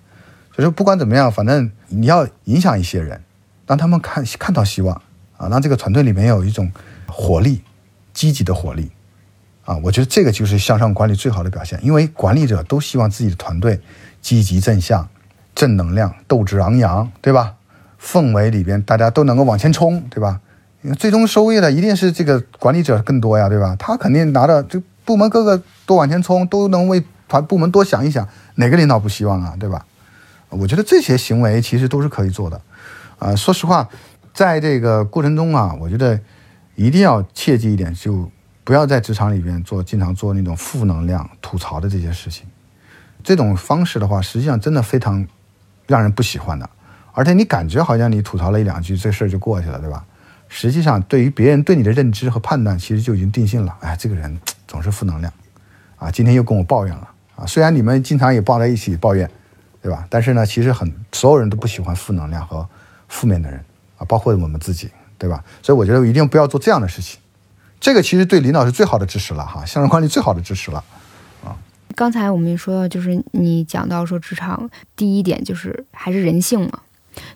[0.57, 3.21] 就是不管怎么样，反正你要影响一些人，
[3.67, 4.99] 让他们看看到希望
[5.37, 6.73] 啊，让这个团队里面有一种
[7.07, 7.61] 活力，
[8.15, 8.91] 积极的活力
[9.67, 9.77] 啊。
[9.83, 13.79] 我觉得这个就是向上管理最好的表现，因为管理者都希望自己的团队
[14.23, 15.07] 积极正向。
[15.57, 17.55] 正能量，斗志昂扬，对吧？
[17.99, 20.41] 氛围里边大家都能够往前冲，对吧？
[20.99, 23.75] 最终收益的一定是这个管理者更多呀，对吧？
[23.77, 29.87] 他肯定拿着这部门各个都往前冲，都能为团部门多想一想，哪个领导不希望啊，对吧？
[30.51, 32.61] 我觉得这些行为其实都是可以做的。
[33.19, 33.89] 啊，说实话，
[34.35, 36.21] 在这个过程中啊，我觉得
[36.75, 38.31] 一定要切记一点，就
[38.63, 42.47] 不要在职场里边做经常做那种负能量吐槽的这些事情。
[43.25, 45.27] 这种方式的话，实际上真的非常。
[45.87, 46.69] 让人不喜欢的，
[47.13, 50.05] 而且你感觉好像你吐槽了一两句，这事儿就过去了，对吧？
[50.49, 53.77] 实际上，对于别人对你的认知和判断，其实就已经定性了。
[53.81, 55.33] 哎，这个人总是负能量，
[55.97, 59.29] 啊，今天又跟我抱怨了，啊，虽然你们经常也抱在一起抱怨，
[59.83, 60.07] 对吧？
[60.09, 62.69] 但是呢，其实很所有人都不喜欢负能量和
[63.09, 63.59] 负面的人，
[63.99, 65.43] 啊，包括我们自己，对吧？
[65.63, 67.19] 所以我觉得一定不要做这样的事情。
[67.81, 70.83] 这个其实对领导是最好的支持了，哈，向上管理最好的支持了。
[71.97, 76.81] 刚才我们说到，就是你讲到说职场第一点就是还是人性嘛，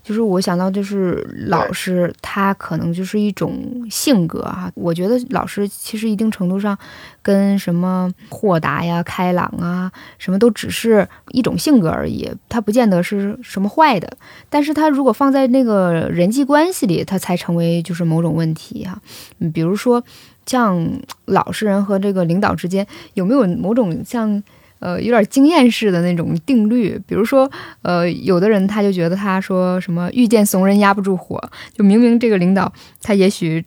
[0.04, 6.76] 就是我想到就是老师他可能就是一种性格哈，我觉得老师其实一定程度上
[7.22, 14.12] 跟什么豁达呀、开朗啊，什么都只是一种性格而已，他不见得是什么坏的，
[14.50, 19.00] 但是他如果放在那个人际关系里，他才成为就是某种问题哈，
[19.38, 20.04] 嗯，比如说。
[20.50, 20.84] 像
[21.26, 22.84] 老实人和这个领导之间
[23.14, 24.42] 有没有某种像
[24.80, 27.00] 呃有点经验式的那种定律？
[27.06, 27.48] 比如说，
[27.82, 31.40] 呃，有的人他就觉得他说什么遇见怂人压不住火，
[31.72, 33.64] 就明明这个领导他也许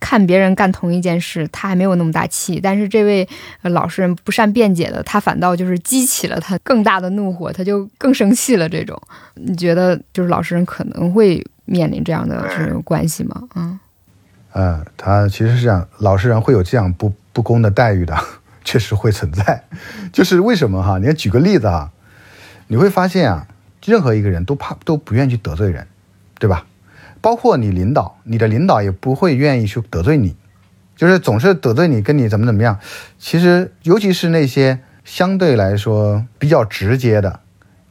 [0.00, 3.28] 看别人干同一件事，他还没有那么大气，但是这位
[3.60, 8.66] 老实人不善辩解的，他反倒就是激起了他更大的怒火，他就更生气了。
[8.66, 8.98] 这种
[9.34, 13.42] 你觉得就是老实人可能会面临这样的这种关系吗？
[13.56, 13.78] 嗯。
[14.54, 18.16] 呃，他其实是这样，老实人会有这样不不公的待遇的，
[18.64, 19.64] 确实会存在。
[20.12, 20.98] 就是为什么哈？
[20.98, 21.90] 你看举个例子啊，
[22.68, 23.48] 你会发现啊，
[23.84, 25.86] 任何一个人都怕都不愿意去得罪人，
[26.38, 26.64] 对吧？
[27.20, 30.36] 包括你领导，你的领导也不会愿意去得罪你，
[30.94, 32.78] 就是总是得罪你，跟你怎么怎么样。
[33.18, 37.40] 其实尤其是那些相对来说比较直接的，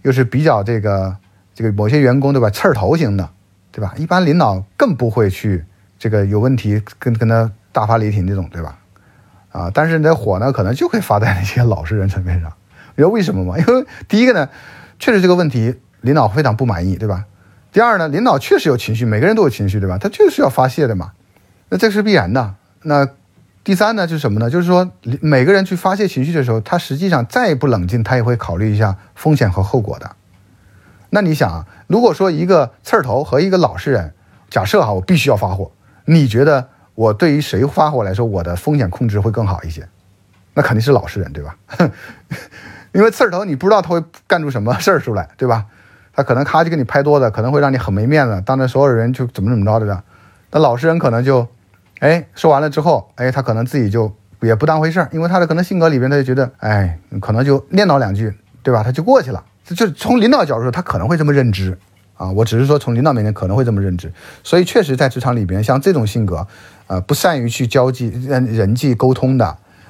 [0.04, 1.18] 又是比较这个
[1.54, 3.30] 这个某些员工对吧，刺儿头型的，
[3.70, 3.94] 对吧？
[3.98, 5.66] 一般领导更不会去
[6.04, 8.78] 这个有问题跟跟他大发雷霆这种，对吧？
[9.54, 12.52] 啊，但是你的火呢，可能就会发在那些老实人层面上。
[12.90, 13.58] 你知道为什么吗？
[13.58, 14.50] 因为第一个呢，
[15.00, 17.24] 确实这个问题领导非常不满意，对吧？
[17.72, 19.98] 第二呢，领导确实有情绪，每个人都有情绪，对吧？
[19.98, 21.14] 他就是要发泄的嘛，
[21.70, 22.56] 那这是必然的。
[22.82, 23.08] 那
[23.64, 24.50] 第三呢，就是什么呢？
[24.50, 24.92] 就是说
[25.22, 30.18] 每个人去发泄情绪的时候，他实际上再不冷静，他也会考虑一下风险和后果的。
[31.12, 34.14] 那你想啊，如果说一个刺儿头和一个老实人，
[34.50, 35.72] 假设哈，我必须要发火，
[36.06, 36.70] 你觉得？
[36.96, 39.84] 我对于谁发火来说，我的风险控制会更好一些，
[40.54, 41.56] 那肯定是老实人，对吧？
[42.94, 45.66] 因为刺儿头你不知道他会干出什么事儿出来，对吧？
[46.14, 50.04] 他可能咔就给你拍桌子，可能会让你很没面子，当着所有人就怎么怎么着的。
[50.52, 51.48] 那老实人可能就，
[51.98, 58.32] 哎，说完了之后，哎，他可能自己就也不当回事儿，因为他的可能性格里边他就觉得，哎，可能就念叨两句，
[58.62, 58.84] 对吧？
[58.84, 59.44] 他就过去了。
[59.66, 61.76] 就从领导角度，他可能会这么认知
[62.16, 62.32] 啊。
[62.32, 64.12] 我只是说从领导面前可能会这么认知，
[64.44, 66.48] 所以确实在职场里边，像这种性格。
[66.88, 69.46] 呃，不善于去交际、人人际沟通的，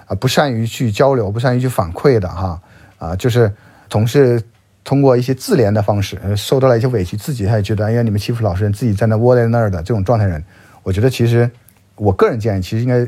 [0.05, 2.61] 啊，不善于去交流、不善于去反馈的，哈，
[2.99, 3.51] 啊，就是
[3.89, 4.39] 总是
[4.83, 10.41] 通过一些自怜的方式，受到了一些委屈，自己他也觉得，哎呀，你们欺负老实人，自己在那窝在那儿的这种状态人，
[10.83, 11.49] 我觉得其实，
[11.95, 13.05] 我个人建议，其实应该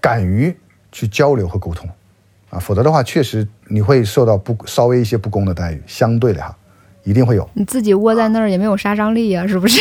[0.00, 0.54] 敢于
[0.90, 1.88] 去交流和沟通，
[2.50, 6.54] 啊，否则的话，确实你会受到不稍微一些不公的待遇，相对的哈，
[7.04, 7.48] 一定会有。
[7.54, 9.80] 你自己窝在那儿也没有杀伤力呀，是不是？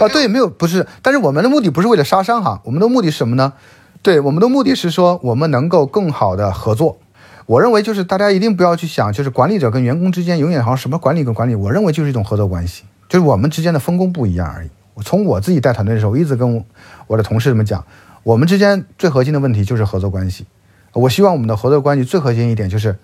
[0.00, 3.54] 啊，对，没有不是，但是我们的目的不是为了杀伤哈，我们的目的是什么呢？
[4.02, 6.98] 对，我们的目的是说我们能够更好的合作。
[7.46, 14.68] 我认为就是大家一定不要去想，就是管理者跟员工之间永远好像什么管理跟管理，我认为就是一种合作关系，就是我们之间的分工不一样而已。
[14.94, 16.64] 我从我自己带团队的时候，我一直跟
[17.06, 17.84] 我的同事们讲，
[18.22, 20.46] 我们之间最核心的问题就是合作关系。
[20.92, 22.96] 我希望我们的合作关系最核心一点就是，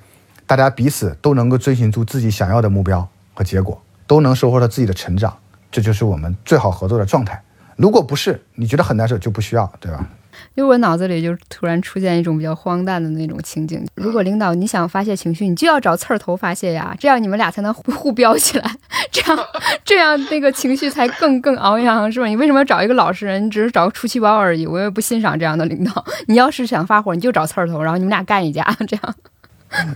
[0.53, 5.35] 大家彼此都能够追寻出自己想要的目标和结果，都能收获到自己的成长。
[5.71, 7.43] 这就是我们最好合作的状态。
[7.77, 10.07] 如果不是，你觉得很难受，就不需要，对吧？
[10.55, 18.71] 因为我脑子里就突然出现一种比较荒诞的那种情景：如果领导你想发泄情绪，你就要找刺儿头发泄呀，这样你们俩才能互互飙起来，
[19.11, 19.47] 这样
[19.87, 22.27] 这样那个情绪才更更昂扬，是吧？
[22.27, 23.47] 你为什么要找一个老实人？
[23.47, 24.67] 你只是找个出气包而已。
[24.67, 26.05] 我也不欣赏这样的领导。
[26.27, 29.15] 你要是想发火，你就找刺儿头，然后你们俩干一架，这样。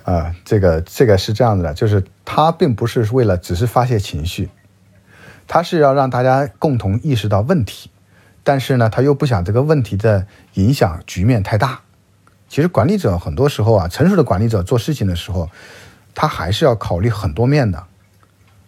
[0.04, 4.48] 啊，这个这个是这样子的，就是他并不是为了只是发泄情绪。
[5.46, 7.90] 他是要让大家共同意识到问题，
[8.42, 11.80] 但是呢，他又不想这个问题的影响局面太大。
[12.48, 15.50] 其实管理者很多时候啊，成熟的管理者做事情的时候，
[16.14, 17.84] 他还是要考虑很多面的，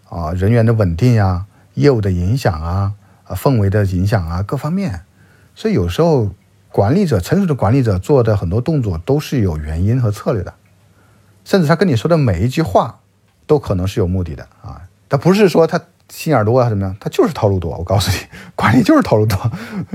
[0.08, 2.92] 啊，人员的稳定呀，业务的影响啊，
[3.24, 5.00] 啊，氛围的影响啊，各方面。
[5.54, 6.30] 所以有时候
[6.70, 10.54] 管理者成熟的管理者做的很多动作都是有原因和策略的，
[11.48, 13.00] 甚至他跟你说的每一句话
[13.46, 15.80] 都可能是有目的的啊，他不是说他。
[16.10, 16.96] 心眼多啊，怎么样？
[16.98, 17.76] 他就是套路多。
[17.76, 18.16] 我告诉你，
[18.56, 19.36] 管理就是套路多，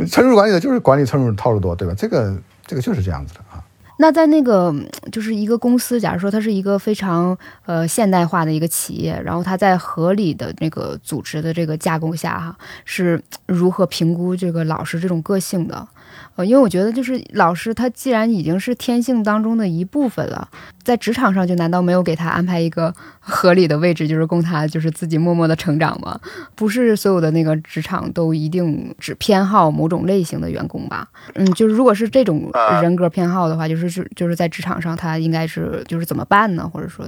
[0.05, 1.93] 成熟管理的就是管理成熟套路多，对吧？
[1.97, 2.37] 这个
[2.67, 3.57] 这个就是这样子的啊。
[3.97, 4.71] 那在那个
[5.11, 7.35] 就是一个公司，假如说它是一个非常
[7.65, 15.87] 呃现代化的一个企业，然后它在合理的那个组织的这个架构下，哈，是如何评估这个老师这种个性的？
[16.35, 20.49] 呃，因为我觉得，就是老师他既然已经是天性当中的一部分了，
[20.81, 26.19] 在职场上就难道没有给他安排一个合理的位置，就是供他就是自己默默的成长吗？
[26.55, 31.07] 不是所有的那个职场都一定只偏好某种类型的员工吧？
[31.35, 32.49] 嗯，就是如果是这种
[32.81, 36.67] 人格偏好的话，就是是就是在职场上他应该是就是怎么办呢？
[36.67, 37.05] 或者说，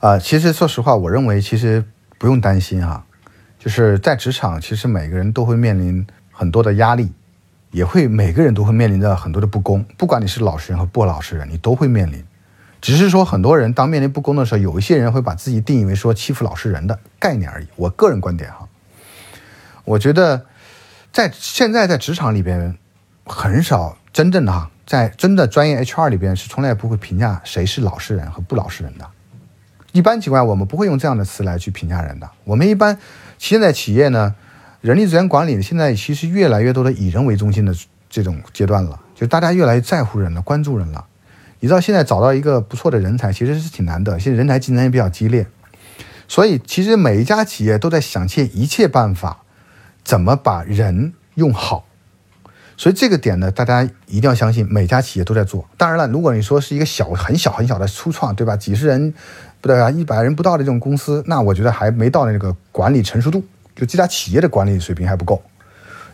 [0.00, 1.84] 啊，其实说实话，我认为其实
[2.16, 3.04] 不用担心哈，
[3.58, 7.12] 就是在职场，其实每个人都会面临很多的压力。
[7.72, 12.22] 也会每个人都会面临着很多的不公，不管你是老实人和不老实人，你都会面临。
[12.82, 17.66] 只是说很多人当面临不公的时候，有一些人会把自己定义为说欺负老实人的概念而已。
[17.76, 18.68] 我个人观点哈，
[19.84, 20.44] 我觉得
[21.12, 22.76] 在现在在职场里边，
[23.24, 29.08] 很少真正的哈，在真的专业 HR 里边是从来不会评价谁是老实人和不老实人的。
[29.92, 32.28] 一般情况下，我们不会用这样的词来去评价人的。
[32.44, 32.98] 我们一般
[33.38, 34.34] 现在企业呢。
[34.82, 37.72] 人力资源管理现在其实越来越多的以人为中心的
[38.10, 41.06] 这种阶段了，就大家越来越在乎人了，关注人了。
[41.60, 45.46] 你知道现在找到一个不错的人才其实是挺难的，现在人才竞争也比较激烈，
[46.26, 49.44] 所以其实每一家企业都在想尽一切办法，
[50.02, 51.86] 怎么把人用好。
[52.76, 55.64] 所以这个点呢，大家一定要相信，每家企业都在做。
[55.76, 58.56] 当然了，如果你说是一个小很小很小的初创，对吧？
[58.56, 59.14] 几十人
[59.60, 63.44] 不对啊，一百人不到的这种公司，那我觉得还没到那个管理成熟度。
[63.74, 65.42] 就这家企业的管理水平还不够，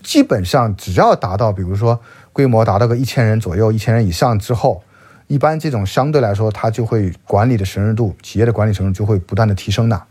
[0.03, 2.01] 基本上只要达到，比如说
[2.33, 4.83] 规模达到个一千人左右、一千人以上之后，
[5.27, 10.03] 一般这种相对来说，它就会管理的成熟度，企业的管理程度就会不断的提升的。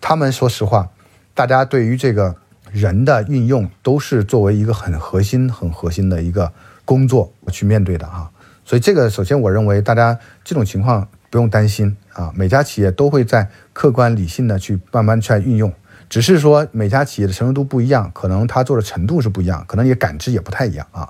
[0.00, 0.90] 他们说实话，
[1.34, 2.34] 大家对于这个
[2.72, 6.52] 人的运用都是作为一个很核心、很核心的一个
[6.84, 8.30] 工作去面对的哈。
[8.64, 15.72] 所以这个首先我认为大家这种情况不用担心啊，每家企业都会在客观理性的去慢慢去运用，
[16.10, 21.08] 只是说每家企业的成熟度不一样，可能他做的程度是不一样，可能也感知也不太一样啊。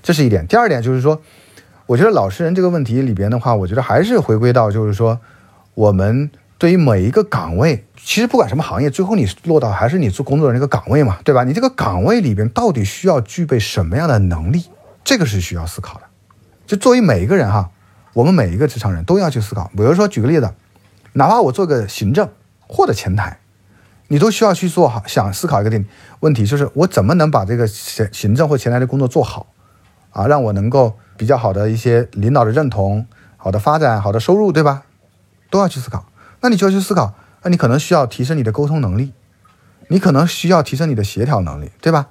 [0.00, 0.46] 这是一点。
[0.46, 1.20] 第二点就是说，
[1.86, 5.18] 我觉得老实人这个问题里边的话，我觉得还是回归到就是说，
[5.74, 11.42] 我们对于每一个岗位，其实不管什么行业，最后你落到还是你做工作的那个岗位嘛，对吧？
[11.42, 14.66] 你这个岗位里边到底需要具备什么样的能力，
[15.02, 16.02] 这个是需要思考的。
[16.64, 17.70] 就作为每一个人哈，
[18.12, 19.68] 我们每一个职场人都要去思考。
[19.76, 20.54] 比如说举个例子，
[21.14, 22.28] 哪怕我做个行政
[22.68, 23.40] 或者前台，
[24.08, 25.86] 你都需要去做好想思考一个点
[26.20, 29.46] 问题，就是我怎么能把这个行行政或前台的工作做好。
[30.10, 33.06] 啊，让我能够比较好的一些领导的认同，
[33.36, 34.82] 好的发展，好的收入，对吧？
[35.50, 36.06] 都要去思考。
[36.40, 39.12] 那你就要去思考，那你可能需要提升你的沟通能力，
[39.88, 42.08] 你可能需要提升你的协调能力，对吧？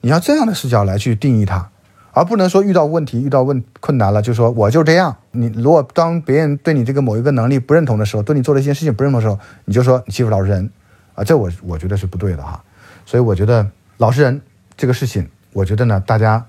[0.00, 1.70] 你要这样的视角来去定义它，
[2.12, 5.16] 而不能说遇到问题、遇到问困难了，就说我就这样。
[5.32, 10.70] 你如果当别人对你这个某一个能力不认同的时候，对你做的一件事情不认同的时候，你就说你欺负老实人，
[11.14, 12.62] 啊，这我我觉得是不对的哈。
[13.06, 14.40] 所以我觉得老实人
[14.76, 16.44] 这个事情，我觉得呢，大家。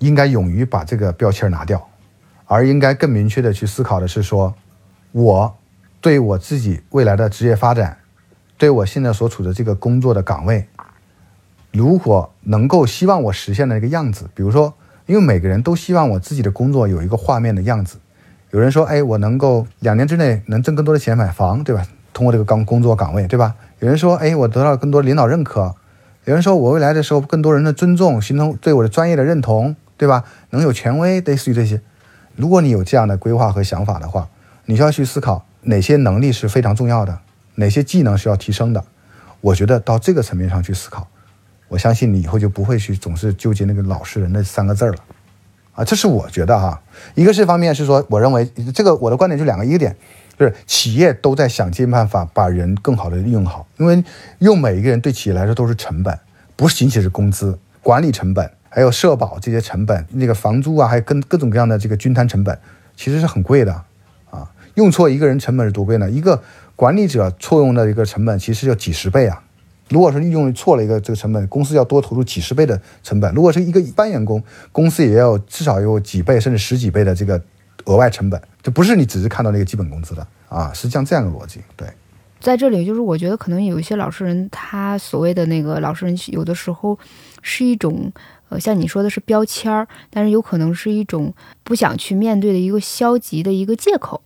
[0.00, 1.86] 应该勇于把这个标签拿掉，
[2.46, 4.54] 而应该更明确的去思考的是说，
[5.12, 5.58] 我
[6.00, 7.98] 对我自己未来的职业发展，
[8.56, 10.66] 对我现在所处的这个工作的岗位，
[11.70, 14.72] 如果能够希望我实现的一个样子，比如说，
[15.04, 17.98] 因为每个人都希望我自己的工作有一个画面的样子。
[18.52, 21.86] 有人说，哎，我能够两年之内能挣更多的钱买房，对吧？
[22.14, 23.54] 通过这个岗工作岗位，对吧？
[23.80, 25.74] 有人说，哎，我得到更多领导认可。
[26.24, 29.76] 有人说我未来的时候更多人的尊重，形成对我的专业的认同。
[30.00, 30.24] 对吧？
[30.48, 31.82] 能有权威，类似于这些。
[32.34, 34.30] 如果你有这样的规划和想法的话，
[34.64, 37.18] 你需要去思考哪些能力是非常重要的，
[37.56, 38.82] 哪些技能是要提升的。
[39.42, 41.06] 我觉得到这个层面上去思考，
[41.68, 44.96] 我相信你以后就不会去总是纠结那个老实人那三个字了。
[45.74, 46.80] 啊，这是我觉得哈。
[47.14, 49.94] 一个是方面是说，我认为这个我的观点就两个，一个点
[50.40, 54.02] 就是企业都在想尽办法把人更好的利用好，因为
[54.38, 56.18] 用每一个人对企业来说都是成本，
[56.56, 58.50] 不是仅仅是工资，管理成本。
[58.70, 62.58] 还有社保这些成本，那个房租啊，还有跟各种各样的这个均摊成本，
[62.96, 63.84] 其实是很贵的
[64.30, 64.50] 啊。
[64.76, 66.10] 用错一个人成本是多贵呢？
[66.10, 66.42] 一个
[66.74, 69.42] 管理者错用的一个成本，其实要几十倍啊。
[69.90, 73.34] 如果说用错了一个这个成本，公司要多投入几十倍的成本。
[73.34, 77.42] 如果是一个一般员工，公司也要至少有几倍甚至十几倍的这个
[77.86, 78.40] 额外成本。
[78.62, 81.60] 这不是你只是看到那个基本工资的啊，是像这样的逻辑。
[81.76, 81.88] 对，
[82.40, 86.98] 在这里就是我觉得可能有一些老实人，他所谓的那个老实人，有的时候
[87.42, 88.12] 是一种。
[88.50, 94.20] 呃，像你说的是标签儿，但是有可能是一种不想去面对的一个消极的一个借口，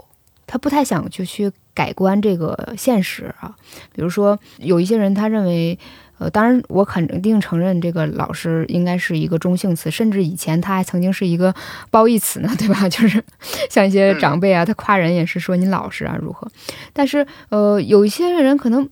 [0.47, 3.55] 他不太想就去改观这个现实啊。
[3.93, 5.79] 比如说，有一些人他认为，
[6.19, 11.55] 呃，当然我肯定承认这个老师应该是一个中性词，甚至以前他还曾经是一个
[11.91, 12.89] 褒义词呢， 对吧？
[12.89, 13.23] 就是
[13.69, 16.47] 像一些长辈啊，他夸人也是说你老实啊如何。
[16.93, 18.89] 但是，呃，有一些人可能。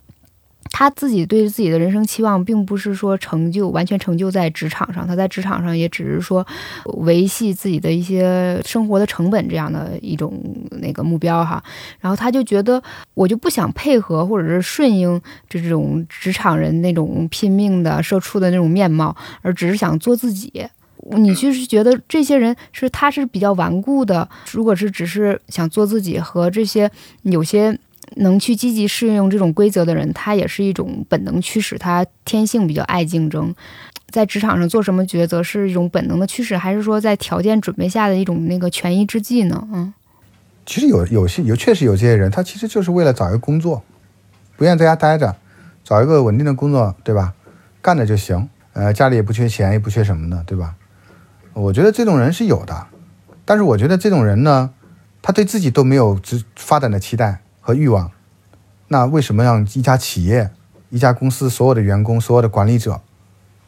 [0.74, 6.44] 他自己对自己的人生期望，并不是说成就完全成就在职场上，他在职场上也只是说
[6.84, 10.32] 维系自己的一些生活的成本这样的一种
[10.80, 11.62] 那个目标哈。
[12.00, 20.66] 然后他就觉得，我就不想配合或者是顺应这种职场人那种拼命的社畜的那种面貌，而只是想做自己。
[21.10, 26.90] 你就是觉得这些人是他是比较顽固的，如果是只是想做自己和这些
[27.22, 27.78] 有些。
[28.16, 33.54] 能去积极适应这种规则的人，他也是一种本能驱使，他天性比较爱竞争。
[34.10, 39.66] 在职场上做什么抉择是一种本能的驱使，还是说在条件准备下的一种那个权宜之计呢？
[39.72, 39.94] 嗯，
[40.66, 43.82] 其实有有些有确实有这些人，他其实就是为了找一个工作，
[44.56, 45.36] 不愿意在家待着，
[45.82, 47.34] 找一个稳定的工作，对吧？
[47.80, 48.48] 干着就行。
[48.74, 50.74] 呃，家里也不缺钱，也不缺什么的，对吧？
[51.52, 52.86] 我觉得这种人是有的，
[53.44, 54.70] 但是我觉得这种人呢，
[55.20, 57.41] 他对自己都没有直发展的期待。
[57.62, 58.10] 和欲望，
[58.88, 60.50] 那为什么让一家企业、
[60.90, 63.00] 一家公司所有的员工、所有的管理者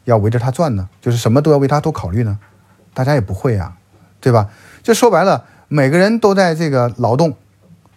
[0.03, 0.87] 要围着他转呢？
[1.01, 2.37] 就是什么都要为他多考虑呢？
[2.93, 3.75] 大家也不会呀，
[4.19, 4.49] 对吧？
[4.83, 7.35] 就说白了，每个人都在这个劳动，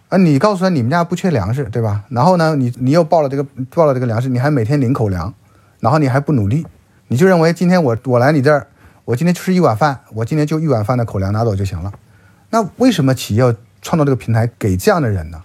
[0.07, 2.05] 啊，你告诉他你们家不缺粮食，对吧？
[2.09, 5.33] 然后呢，你你又报了这个报了这个粮食，你还每天领口粮，
[5.79, 6.65] 然后你还不努力，
[7.09, 8.67] 你就认为今天我我来你这儿，
[9.05, 11.93] 我今天吃一碗饭，我今天就一碗饭的口粮拿走就行了。
[12.49, 15.43] 那为什么企业要创造这个平台给这样的人呢？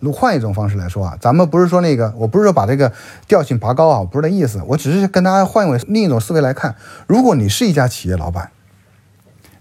[0.00, 2.92] 如换一种方式来说啊，咱们不是说那个，我不是说把这个
[3.28, 6.74] 调性拔高啊，不是那意思，我只是跟大家换一另一种思维来看。
[7.06, 8.50] 如果你是一家企业老板，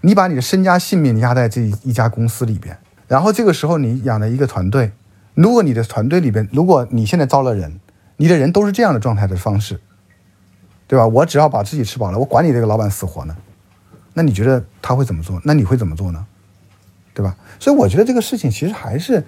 [0.02, 2.78] 你把你的身家性命压在这一家公司里边，
[3.08, 4.94] 然后这个时候你养了一个团队，
[5.34, 7.80] 如果你的团队里边，如果你现在招了人，
[8.16, 9.82] 你的人都是这样的状态的方式，
[10.88, 11.06] 对吧？
[11.06, 13.36] 我只要把自己吃饱了，我管你这个老板死活呢？
[14.14, 15.42] 那你觉得他会怎么做？
[15.44, 16.26] 那你会怎么做呢？
[17.14, 17.36] 对吧？
[17.60, 19.26] 所以我觉得这个事情其实还是。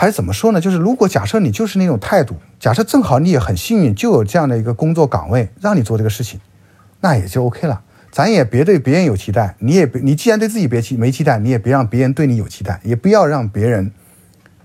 [0.00, 0.60] 还是怎么说呢？
[0.60, 6.38] 就是如果假设你就是那种态度，假设正好你也很幸运，就有这样的一个工作岗位让你做这个事情，
[7.00, 7.82] 那也就 OK 了。
[8.12, 13.90] 咱也别对别人有期待，你也别你既然对自己别期没期待，你也别让别人对你有期待，也不要让别人，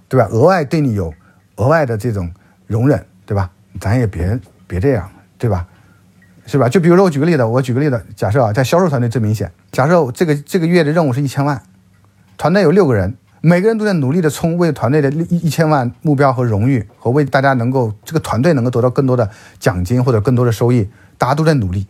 [0.08, 0.28] 对吧？
[0.28, 1.12] 额外对你有
[1.56, 2.32] 额外的这种
[2.68, 3.50] 容忍，对吧？
[3.82, 5.10] 咱也别别这样，
[5.40, 5.66] 对吧？
[6.46, 6.70] 是吧？
[6.70, 11.60] 就比如说我举个例子，我举个例子，假设啊，在销售团队最明显，假设这个这个月的任务是一千万，
[12.38, 13.18] 团队有六个人。
[13.46, 19.30] 每个人都在努力的冲，为团队的一一千万目标和荣誉，和为大家能够这个团队能够得到更多的
[19.60, 21.86] 奖金或者更多的收益，大家都在努力。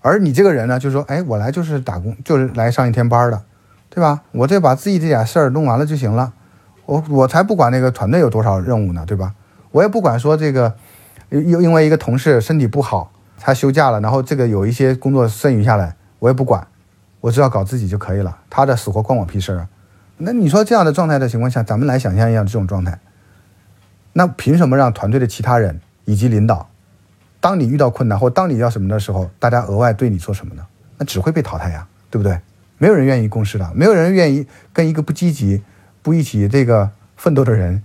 [0.00, 3.40] 而你这个人呢，就是说，哎，我来就是打工，就是来上一天班的，
[3.88, 4.22] 对吧？
[4.32, 6.32] 我这把自己这点事儿弄完了就行了，
[6.84, 9.34] 我我才不管那个团队有多少任务呢，对吧？
[9.70, 10.74] 我也不管说这个，
[11.30, 16.66] 因因为一个同事身体不好，他休假了，然后这个有一些工作剩余下来，我也不管，
[17.20, 19.68] 我只要搞自己就可以了，他的死活关我屁事儿啊！
[20.20, 22.98] 那你说这样的状态的情况下，咱们来想象一下这种状态，
[24.14, 26.68] 那凭什么让团队的其他人以及领导，
[27.40, 30.66] 当你遇到困难或当你要什么的时候，大家额外对你做什么呢？
[30.98, 32.36] 那只会被淘汰呀，对不对？
[32.78, 35.62] 没有人愿意共事的，没有人愿意跟一个不积极、
[36.02, 37.80] 不一起这个奋斗的人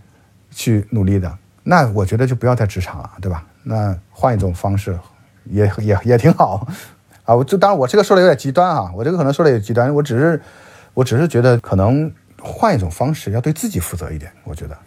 [0.50, 1.38] 去努力的。
[1.62, 3.46] 那我觉得就不要在职场了，对吧？
[3.62, 4.98] 那换一种方式，
[5.46, 6.68] 也也也挺好
[7.26, 7.36] 啊。
[7.36, 10.42] 我就当然我这个说的有点极端啊，我这个可能说的也极端，我只是
[10.96, 12.12] 我只是觉得可能。
[12.44, 14.30] 换一种方式，要对自己负责一点。
[14.44, 14.78] 我觉得，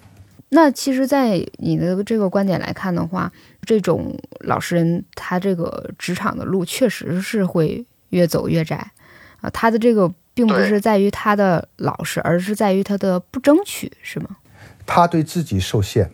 [0.50, 3.32] 那其实，在你的这个观点来看的话，
[3.62, 8.92] 这种老实人，他这个职场的路确实是会越走越窄
[9.40, 9.48] 啊。
[9.50, 14.36] 他的这个并不是在于他的老实，而是在于他的不争取，是吗？
[14.84, 16.10] 他对自己受限，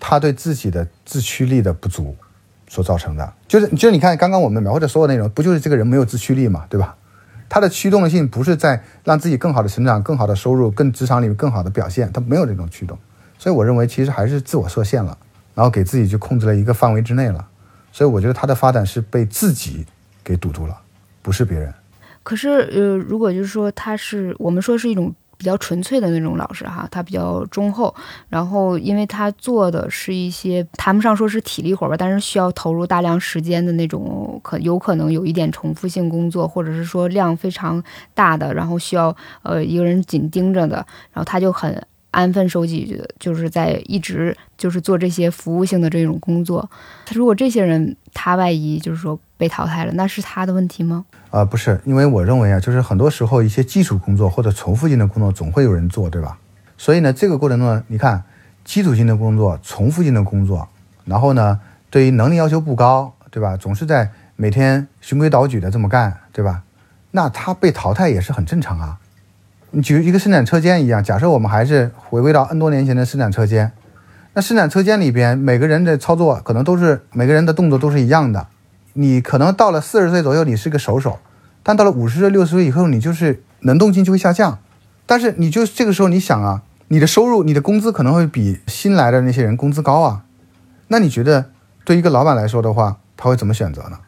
[0.00, 2.14] 他对自己的自驱力的不足
[2.68, 6.96] 所造成的，就是就是你看刚刚我们描绘的所有内容，不就是这个人没有自驱力嘛，对吧？
[7.48, 12.98] 他的驱动性不是在让自己更好的成长、更好的收入、更职场里面更好的表现，他没有这种驱动，
[13.38, 15.16] 所以我认为其实还是自我设限了，
[15.54, 17.46] 然后给自己就控制了一个范围之内了，
[17.92, 19.86] 所以我觉得他的发展是被自己
[20.24, 20.76] 给堵住了，
[21.22, 21.72] 不是别人。
[22.22, 25.14] 可是，呃，如果就是说他是我们说是一种。
[25.36, 27.94] 比较纯粹的那种老师哈，他比较忠厚，
[28.28, 37.82] 然后因为他做的是一些谈不上说是体力活吧，但是需要投入大量时间的那种，可有可能有一点重复性工作，或者是说量非常
[38.14, 40.76] 大的，然后需要呃一个人紧盯着的，
[41.12, 41.80] 然后他就很。
[42.12, 46.66] 安分守己，就是在一直就是做这些服务性的这种工作。
[47.12, 51.04] 如果这些人他万一就是说被淘汰了，那是他的问题吗？
[51.30, 56.38] 啊，不是，因为我认为啊，就是很多时候一些基础工作或者重复性的工作总会有人做，对吧？
[56.78, 58.22] 所以呢，这个过程中，你看
[58.64, 60.68] 基础性的工作、重复性的工作，
[61.04, 61.60] 然后呢，
[61.90, 63.56] 对于能力要求不高，对吧？
[63.56, 66.62] 总是在每天循规蹈矩的这么干，对吧？
[67.10, 68.98] 那他被淘汰也是很正常啊。
[69.70, 73.72] 你举一个生产车间一样，假设我们还是回归到 N 多年前的生产车间，
[74.32, 78.46] 那生产车间里边每个人的操作可能都是每个人的动作都是一样的。
[78.96, 81.18] 你可能到了四十岁左右，你是个熟手，
[81.62, 84.58] 但到了五十岁、六十岁以后，你就是能动性就会下降。
[85.06, 90.24] 但是你就这个时候，你想啊，你的收入、你的工资可能会比新来的那些人工资高啊。
[90.88, 91.46] 那你觉得
[91.84, 93.98] 对一个老板来说的话，他会怎么选择呢？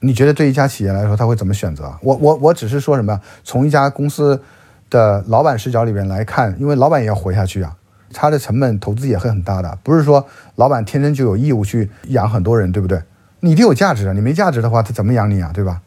[0.00, 1.92] 你觉得对一家企业来说，他会怎么选择？
[2.02, 4.42] 我我我只是说什么，从一家公司。
[4.90, 7.76] 的老板视角里边来看，因为老板也要活下去啊，
[8.12, 10.26] 他的成本投资也会很大的，不是说
[10.56, 13.00] 老板天生就有义务去养很多人，对不对？
[13.40, 15.80] 你得有价值啊，你没价值的话，他怎么养你啊，对吧？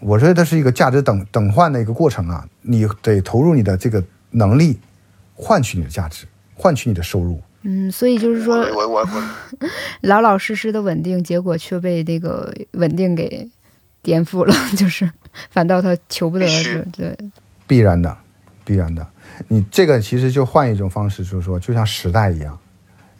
[0.00, 4.78] 我觉得这是一个价值等等换的一个过程啊，你得投入你的这个能力，
[5.34, 7.40] 换取你的价值，换取你的收入。
[7.62, 9.24] 嗯，所以就是说，我我我
[10.02, 13.48] 老老实实的稳定，结果却被这个稳定给
[14.02, 15.10] 颠覆了， 就是
[15.50, 16.46] 反倒他求不得，
[16.92, 17.16] 对。
[17.66, 18.14] 必然的，
[18.62, 19.06] 必然的。
[19.48, 22.58] 你这个其实就换一种方式，就是说，就像时代一样，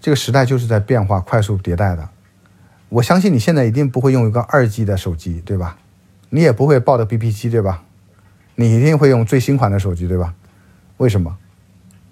[0.02, 2.06] 这个时代就是在变化、快速迭代的。
[2.94, 5.76] 我相信你现在一定不会用一个二 G 的手机，对吧？
[6.30, 7.82] 你也不会抱着 BP 机，对吧？
[8.54, 10.32] 你一定会用最新款的手机，对吧？
[10.98, 11.36] 为什么？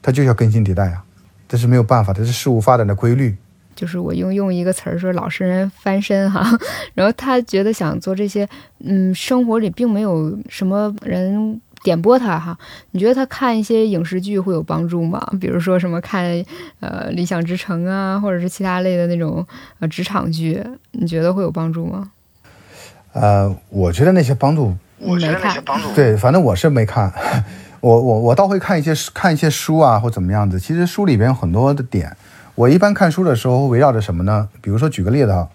[0.02, 1.04] 它就要更新迭代啊！
[1.46, 3.36] 这是没有办法，这是事物发展的规律。
[3.76, 6.58] 就是我用用一个词儿说，老实人翻身哈。
[6.94, 8.48] 然后他觉得想做这些，
[8.80, 11.60] 嗯，生活里并没有什么人。
[11.82, 12.56] 点拨他哈，
[12.92, 15.20] 你觉得他看一些影视剧会有帮助吗？
[15.40, 16.24] 比如说什么看
[16.80, 19.44] 呃《理想之城》啊，或者是其他类的那种
[19.80, 20.62] 呃职场剧，
[20.92, 22.10] 你觉得会有帮助吗？
[23.12, 27.12] 呃，我觉得那些帮助我觉得那些帮助对，反正我是没看，
[27.80, 30.58] 我我我倒会看一些看一些书啊或怎么样子。
[30.60, 32.16] 其实书里边有很多的点，
[32.54, 34.48] 我一般看书的时候围绕着什么呢？
[34.60, 35.48] 比如说举个例子啊，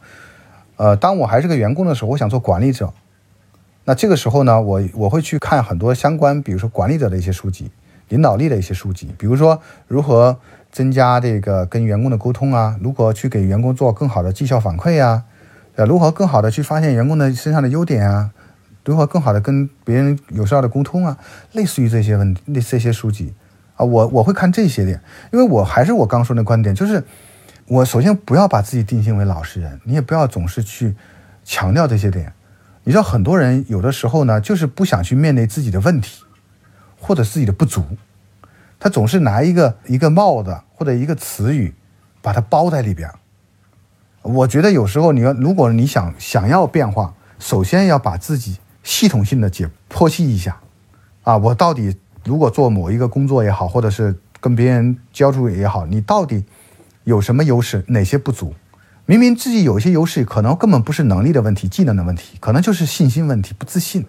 [0.75, 2.93] 呃，当我还是个员工的时候，我想做管理者，
[3.89, 7.71] 那这个时候呢，我我会去看很多相关，比如说管理者的一些书籍、
[8.09, 10.37] 领导力的一些书籍，比如说如何
[10.73, 15.23] 增加这个跟员工的沟通啊，如何去给员工做更好的绩效反馈啊，
[15.77, 18.31] 呃，如何更好的去发现员工的身上的优点啊。
[18.83, 21.17] 如何更好的跟别人有效的沟通啊？
[21.53, 23.33] 类似于这些问题，类似这些书籍
[23.77, 27.01] 啊，我我会看这些点，因为我还是我刚说的观点，就是
[27.67, 30.93] 我首先不要把自己定性为老实人，你也不要总是去
[31.45, 32.33] 强调这些点。
[32.87, 36.23] 你知道，很多人有的时候呢，就是不想去面对自己的问题
[36.97, 37.83] 或者自己的不足，
[38.79, 41.75] 他总是拿一个一个帽子或者一个词语
[42.21, 43.11] 把它包在里边。
[44.21, 48.57] 我觉得有时候你要，如果你想想要变化，首先要把自己。
[48.83, 50.61] 系统性的解剖析一下，
[51.23, 56.45] 啊，我到底如果做某一个工作也好，或者是跟别人交处也好，你到底
[57.03, 58.53] 有什么优势，哪些不足？
[59.09, 64.05] 明明自己有一些优势，可能根本不是能力的问题、技能的问题，可能就是信心问题、不自信。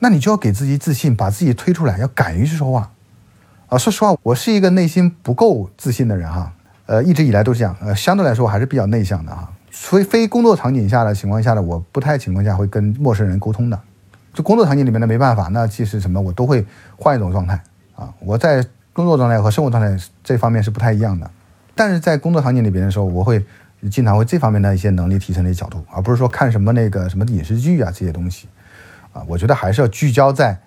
[0.00, 2.90] 那你就要给自己自信，把自己推出来，要敢于去说话。
[3.68, 6.52] 啊，说实话，我是一个内心不够自信的人哈，
[6.86, 9.48] 呃，一直以来都是这样，呃，相对来说我还是比较内向的哈。
[9.70, 13.80] 所以非工作场景下的情况下呢，我不太情况下会跟陌生人沟通的。
[14.34, 17.62] 就工作场景里面的，没办法，那即使什么我都会换一种状态
[17.94, 18.12] 啊。
[18.18, 21.30] 我在工作状态和生活状态这方面是不太一样的。
[21.74, 23.42] 但是在工作场景里边的时候，我会
[23.90, 28.48] 经常会这方面的一些能力提升的一角度，而不是说看什么那个什么影视剧啊这些东西
[29.12, 29.22] 啊。
[29.26, 30.60] 我觉得还是要聚焦在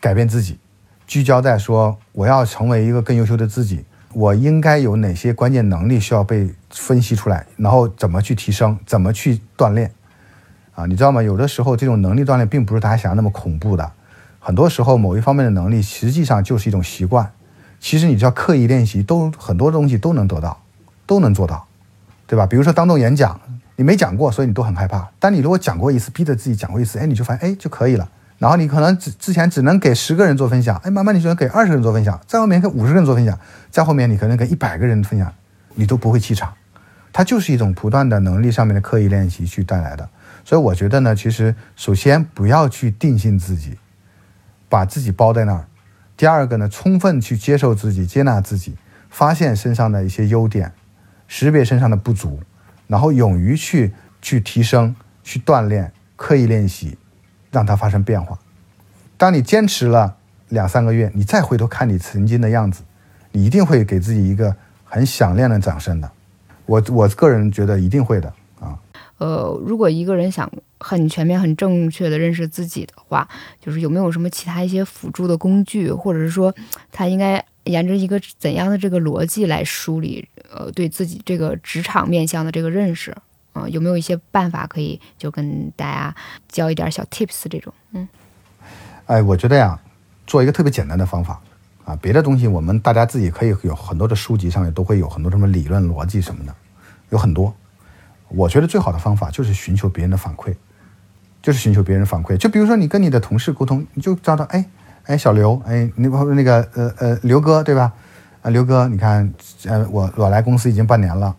[0.00, 0.58] 改变自己，
[1.06, 3.84] 聚焦在说我要成为一个更优秀的自己。
[4.14, 9.90] 我应该有哪些关键能力需要被分析出来，然后怎么去提升，怎么去锻炼，
[10.74, 11.22] 啊，你知道吗？
[11.22, 13.90] 有的时候这种能力锻炼并不是大家想的那么恐怖的，
[14.38, 17.32] 很多时候某一方面的能力实际上就是一种习惯，
[17.80, 20.62] 其实你只要刻意练习，都很多东西都能得到，
[21.06, 21.66] 都能做到，
[22.26, 22.46] 对吧？
[22.46, 23.40] 比如说当众演讲，
[23.76, 28.08] 你没讲过，所以你都很害怕，但你如果讲过一次，逼着自己讲过一次，哎，你就发现哎就可以了。
[28.38, 33.38] 然后你可能之之前只能给十个人做分享，哎，慢慢你就能给二十个人做分享，在后面给五十个人做分享，
[33.70, 35.32] 在后面你可能给一百个人分享，
[35.74, 36.52] 你都不会气场。
[37.12, 40.08] 它就是一种不断的能力上面的刻意练习去带来的。
[40.44, 43.78] 所以我觉得呢，其实首先不要去定性自己，
[44.68, 45.66] 把自己包在那儿。
[46.16, 48.76] 第二个呢，充分去接受自己，接纳自己，
[49.10, 50.72] 发现身上的一些优点，
[51.32, 52.40] 识别身上的不足，
[52.86, 56.98] 然后勇于去去提升，去锻炼，刻意练习。
[57.52, 58.38] 让它发生变化。
[59.18, 60.16] 当你坚持了
[60.48, 62.82] 两三个月，你再回头看你曾经的样子，
[63.30, 66.10] 你一定会给自己一个很响亮的掌声的。
[66.64, 68.78] 我我个人觉得一定会的啊。
[69.18, 73.28] 呃，如果一个人想很全面、很正确的认识自己的话，
[73.60, 76.54] 就是有没有什么其他一些辅助的工具，或者是说
[76.90, 83.16] 他应该沿着一个怎样的这个逻辑来梳理呃对自己这个职场面向的这个认识？
[83.52, 86.14] 啊，有没有一些办法可以就跟大家
[86.48, 87.72] 教一点小 tips 这种？
[87.92, 88.08] 嗯，
[89.04, 89.78] 哎，我觉得呀，
[90.26, 91.38] 做一个特别简单的方法
[91.84, 96.54] 啊，别的东西我们大家自己可以有很多的书籍上面都会有很多什么理论逻辑什么的，
[97.10, 97.54] 有很多。
[98.28, 100.54] 我觉得最好的方法就是寻求别人的反馈，
[101.42, 102.34] 就是寻求别人反馈。
[102.38, 104.64] 就比如说你跟你的同事沟通，你就找到，哎
[105.04, 107.92] 哎，小刘，哎，那那个呃呃刘哥对吧？
[108.42, 109.32] 啊，刘哥，你看，
[109.66, 111.34] 呃，我我来公司已经半年了。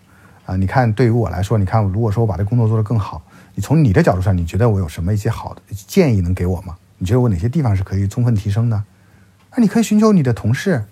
[0.46, 3.22] 啊，你看，对于我来说，你看，如果说我把这工作做得更好，
[3.56, 6.76] 你从你的角度上，你觉得我有什么一些好的建议能给我吗？
[6.98, 8.84] 你觉得我哪些地方是可以充分提升的？
[9.56, 10.84] 那你可以寻求你的同事，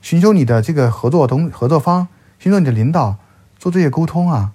[0.00, 2.08] 寻求你的这个合作同合作方，
[2.38, 3.16] 寻求你的领导
[3.58, 4.52] 做这些沟通啊，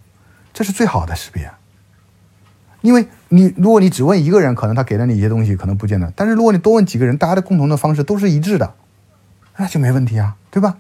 [0.52, 1.52] 这是最好的识别。
[2.82, 8.74] 因为你如果你只问一个人，可能他给了你一些东西，可能不见得；但是如果你多问几个人，大家的共同的方式都是一致的，
[9.58, 10.78] 那就没问题啊，对吧？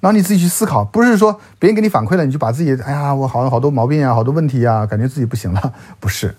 [0.00, 6.34] 然后你自己去思考，不是说别人给你反馈了，你就把自己，哎呀，我好像好多毛病啊，好多问题啊，感觉自己不行了，不是，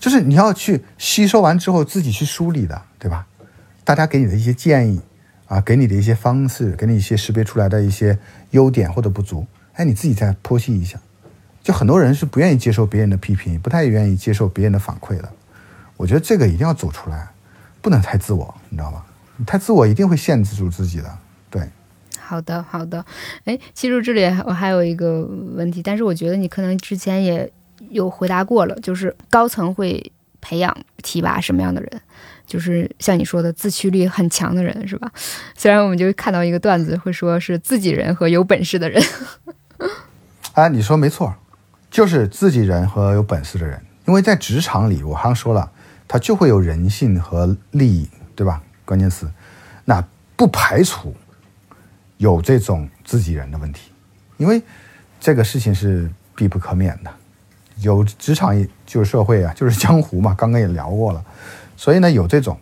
[0.00, 3.26] 就是你要去吸收完之后自己去梳理的，对吧？
[3.84, 5.00] 大家给你的一些建议
[5.46, 8.18] 啊，给你的一些方式，给你一些识别出来的一些
[8.50, 10.98] 优点或者不足，哎，你自己再剖析一下。
[11.68, 15.28] 就很多人是不愿意接受别人的批评，不太愿意接受别人的反馈的。
[15.98, 17.28] 我觉得这个一定要走出来，
[17.82, 19.04] 不能太自我，你知道吧？
[19.36, 21.18] 你太自我一定会限制住自己的，
[21.50, 21.68] 对。
[22.18, 23.04] 好的，好的。
[23.44, 25.20] 哎，其实这里我还有一个
[25.54, 27.52] 问题，但是我觉得你可能之前也
[27.90, 30.10] 有回答过了，就是高层会
[30.40, 32.00] 培养提拔什么样的人？
[32.46, 35.12] 就是像你说的自驱力很强的人，是吧？
[35.54, 39.02] 虽然我们就看到一个段子，会说是自己人和有本事的人。
[40.54, 41.36] 哎，你说没错，
[41.90, 43.80] 就是自己人和有本事的人。
[44.06, 45.70] 因为在职场里，我刚说了，
[46.06, 48.62] 他就会有人性和利益，对吧？
[48.84, 49.30] 关键词，
[49.84, 50.02] 那
[50.34, 51.14] 不排除
[52.16, 53.92] 有这种自己人的问题，
[54.38, 54.62] 因为
[55.20, 57.10] 这个事情是必不可免的。
[57.80, 61.22] 有职场就是社会啊，就是江湖嘛，刚刚也聊过了，
[61.76, 62.58] 所以呢有这种。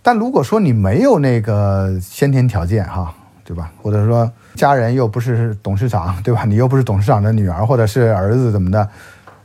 [0.00, 3.14] 但如果说你没有那个先天条件哈，
[3.44, 3.70] 对吧？
[3.80, 6.44] 或者说家人又不是董事长，对吧？
[6.44, 8.88] 你又不是董事长的女儿或者是儿子怎么的，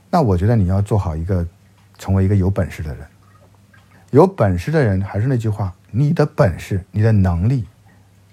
[0.10, 1.46] 那我觉得你要做好一个，
[1.98, 3.06] 成为一个有本事的人。
[4.12, 7.68] 有本事的人还是那句话，你的本事、你的能力，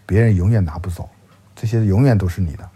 [0.06, 1.08] 别人永远拿不走，
[1.54, 2.68] 这些永远都是你的。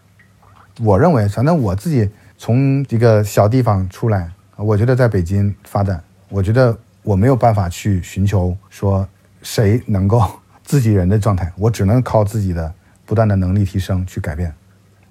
[0.81, 2.11] 我认为，反正我自己。
[2.43, 9.07] 从一个小地方出来，我觉得在北京发展，我觉得我没有办法去寻求说
[9.43, 10.27] 谁能够
[10.65, 12.73] 自己人的状态，我只能靠自己的
[13.11, 14.55] 不断的能力提升去改变。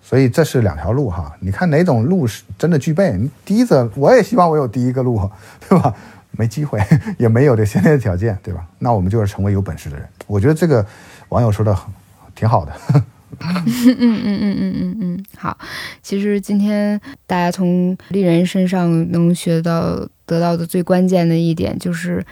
[0.02, 3.20] 所以这是两条路哈，你看哪种路是真的具备？
[3.44, 5.30] 第一个，我也希望我有第一个路，
[5.68, 5.94] 对吧？
[6.32, 6.80] 没机会，
[7.20, 8.66] 也没有这先天的条件，对吧？
[8.80, 10.08] 那我们就是成为有本事的人。
[10.28, 10.86] 我觉得这个
[11.28, 11.78] 网友说的
[12.34, 12.72] 挺好的。
[13.42, 15.58] 嗯嗯嗯嗯嗯嗯嗯，好。
[16.02, 22.26] 其实今天大家从丽人身上能学到、得到的最关键的一点，就是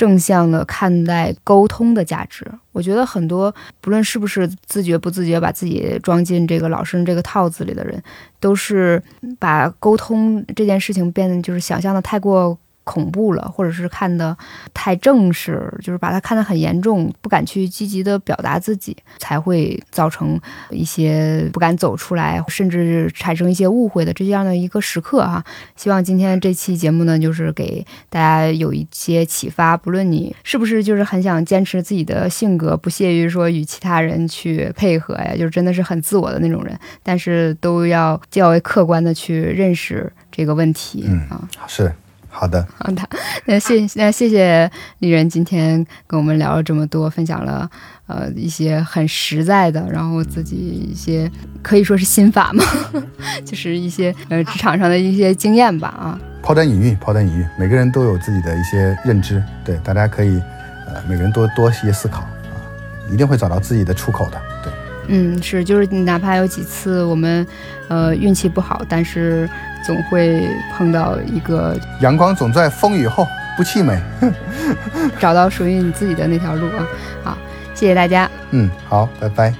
[0.00, 2.50] 正向的看待沟通的价值。
[2.72, 8.02] 我觉得很多不论是不是自觉不自觉把自己装进这个老生这个套子里的人，
[8.40, 9.02] 都是
[9.38, 12.58] 把沟通这件事情变得就是想象的太过。
[12.90, 14.36] 恐怖了，或者是看的
[14.74, 25.44] 太正式，就是把它看得很严重，不敢去积极的表达自己，才会造成一些不敢走出来，甚至产生一些误会的这样的一个时刻哈。
[25.76, 29.76] 希望今天这期节目呢，就是给大家有一些启发。
[29.76, 41.48] 不论你是不是就是很想坚持自己的性格，不屑于说与其他人去配合呀，就是真的是很自我的那种人，但是都要较为客观的去认识这个问题嗯啊。
[41.68, 41.92] 是。
[42.30, 43.02] 好的，好的，
[43.44, 44.70] 那谢那谢谢
[45.00, 47.68] 丽人今天跟我们聊了这么多，分享了
[48.06, 51.30] 呃一些很实在的，然后自己一些
[51.62, 52.64] 可以说是心法嘛，
[53.44, 56.18] 就是一些呃职场上的一些经验吧啊。
[56.42, 60.40] 抛砖引玉，抛砖引玉，每个人都有自己的一些认知，对，大家可以
[60.86, 62.56] 呃每个人多多一些思考啊，
[63.12, 64.59] 一定会找到自己的出口的，对。
[65.10, 67.46] 嗯，是，就是哪怕有几次我们
[67.88, 69.48] 呃运气不好，但是。
[69.82, 70.46] 总会
[70.76, 73.98] 碰到一个阳光，总在风雨后，不气馁。
[75.18, 76.86] 找到属于你自己的那条路啊！
[77.24, 77.38] 好，
[77.74, 78.30] 谢谢大家。
[78.50, 79.54] 嗯，好，拜拜。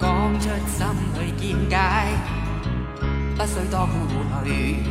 [0.00, 0.10] 讲
[0.40, 1.76] 出心里见解，
[3.38, 4.82] 不需多顾虑。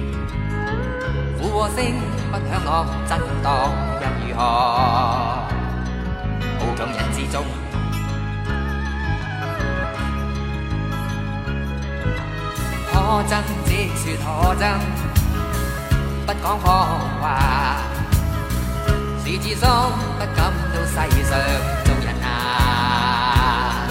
[1.38, 1.84] 附和声
[2.32, 5.59] 不响落，震荡又如何？
[6.60, 7.44] 好强人之中。
[12.92, 13.32] 可憎
[13.66, 14.24] 只说可
[14.56, 14.64] 憎，
[16.28, 16.68] 不讲谎
[17.22, 17.24] 话。
[19.24, 20.38] 是自心不感
[20.74, 21.32] 到世上
[21.86, 23.88] 做人啊，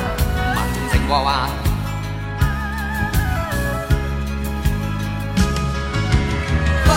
[0.57, 0.59] 文
[0.91, 1.27] 情和话。
[6.85, 6.89] 自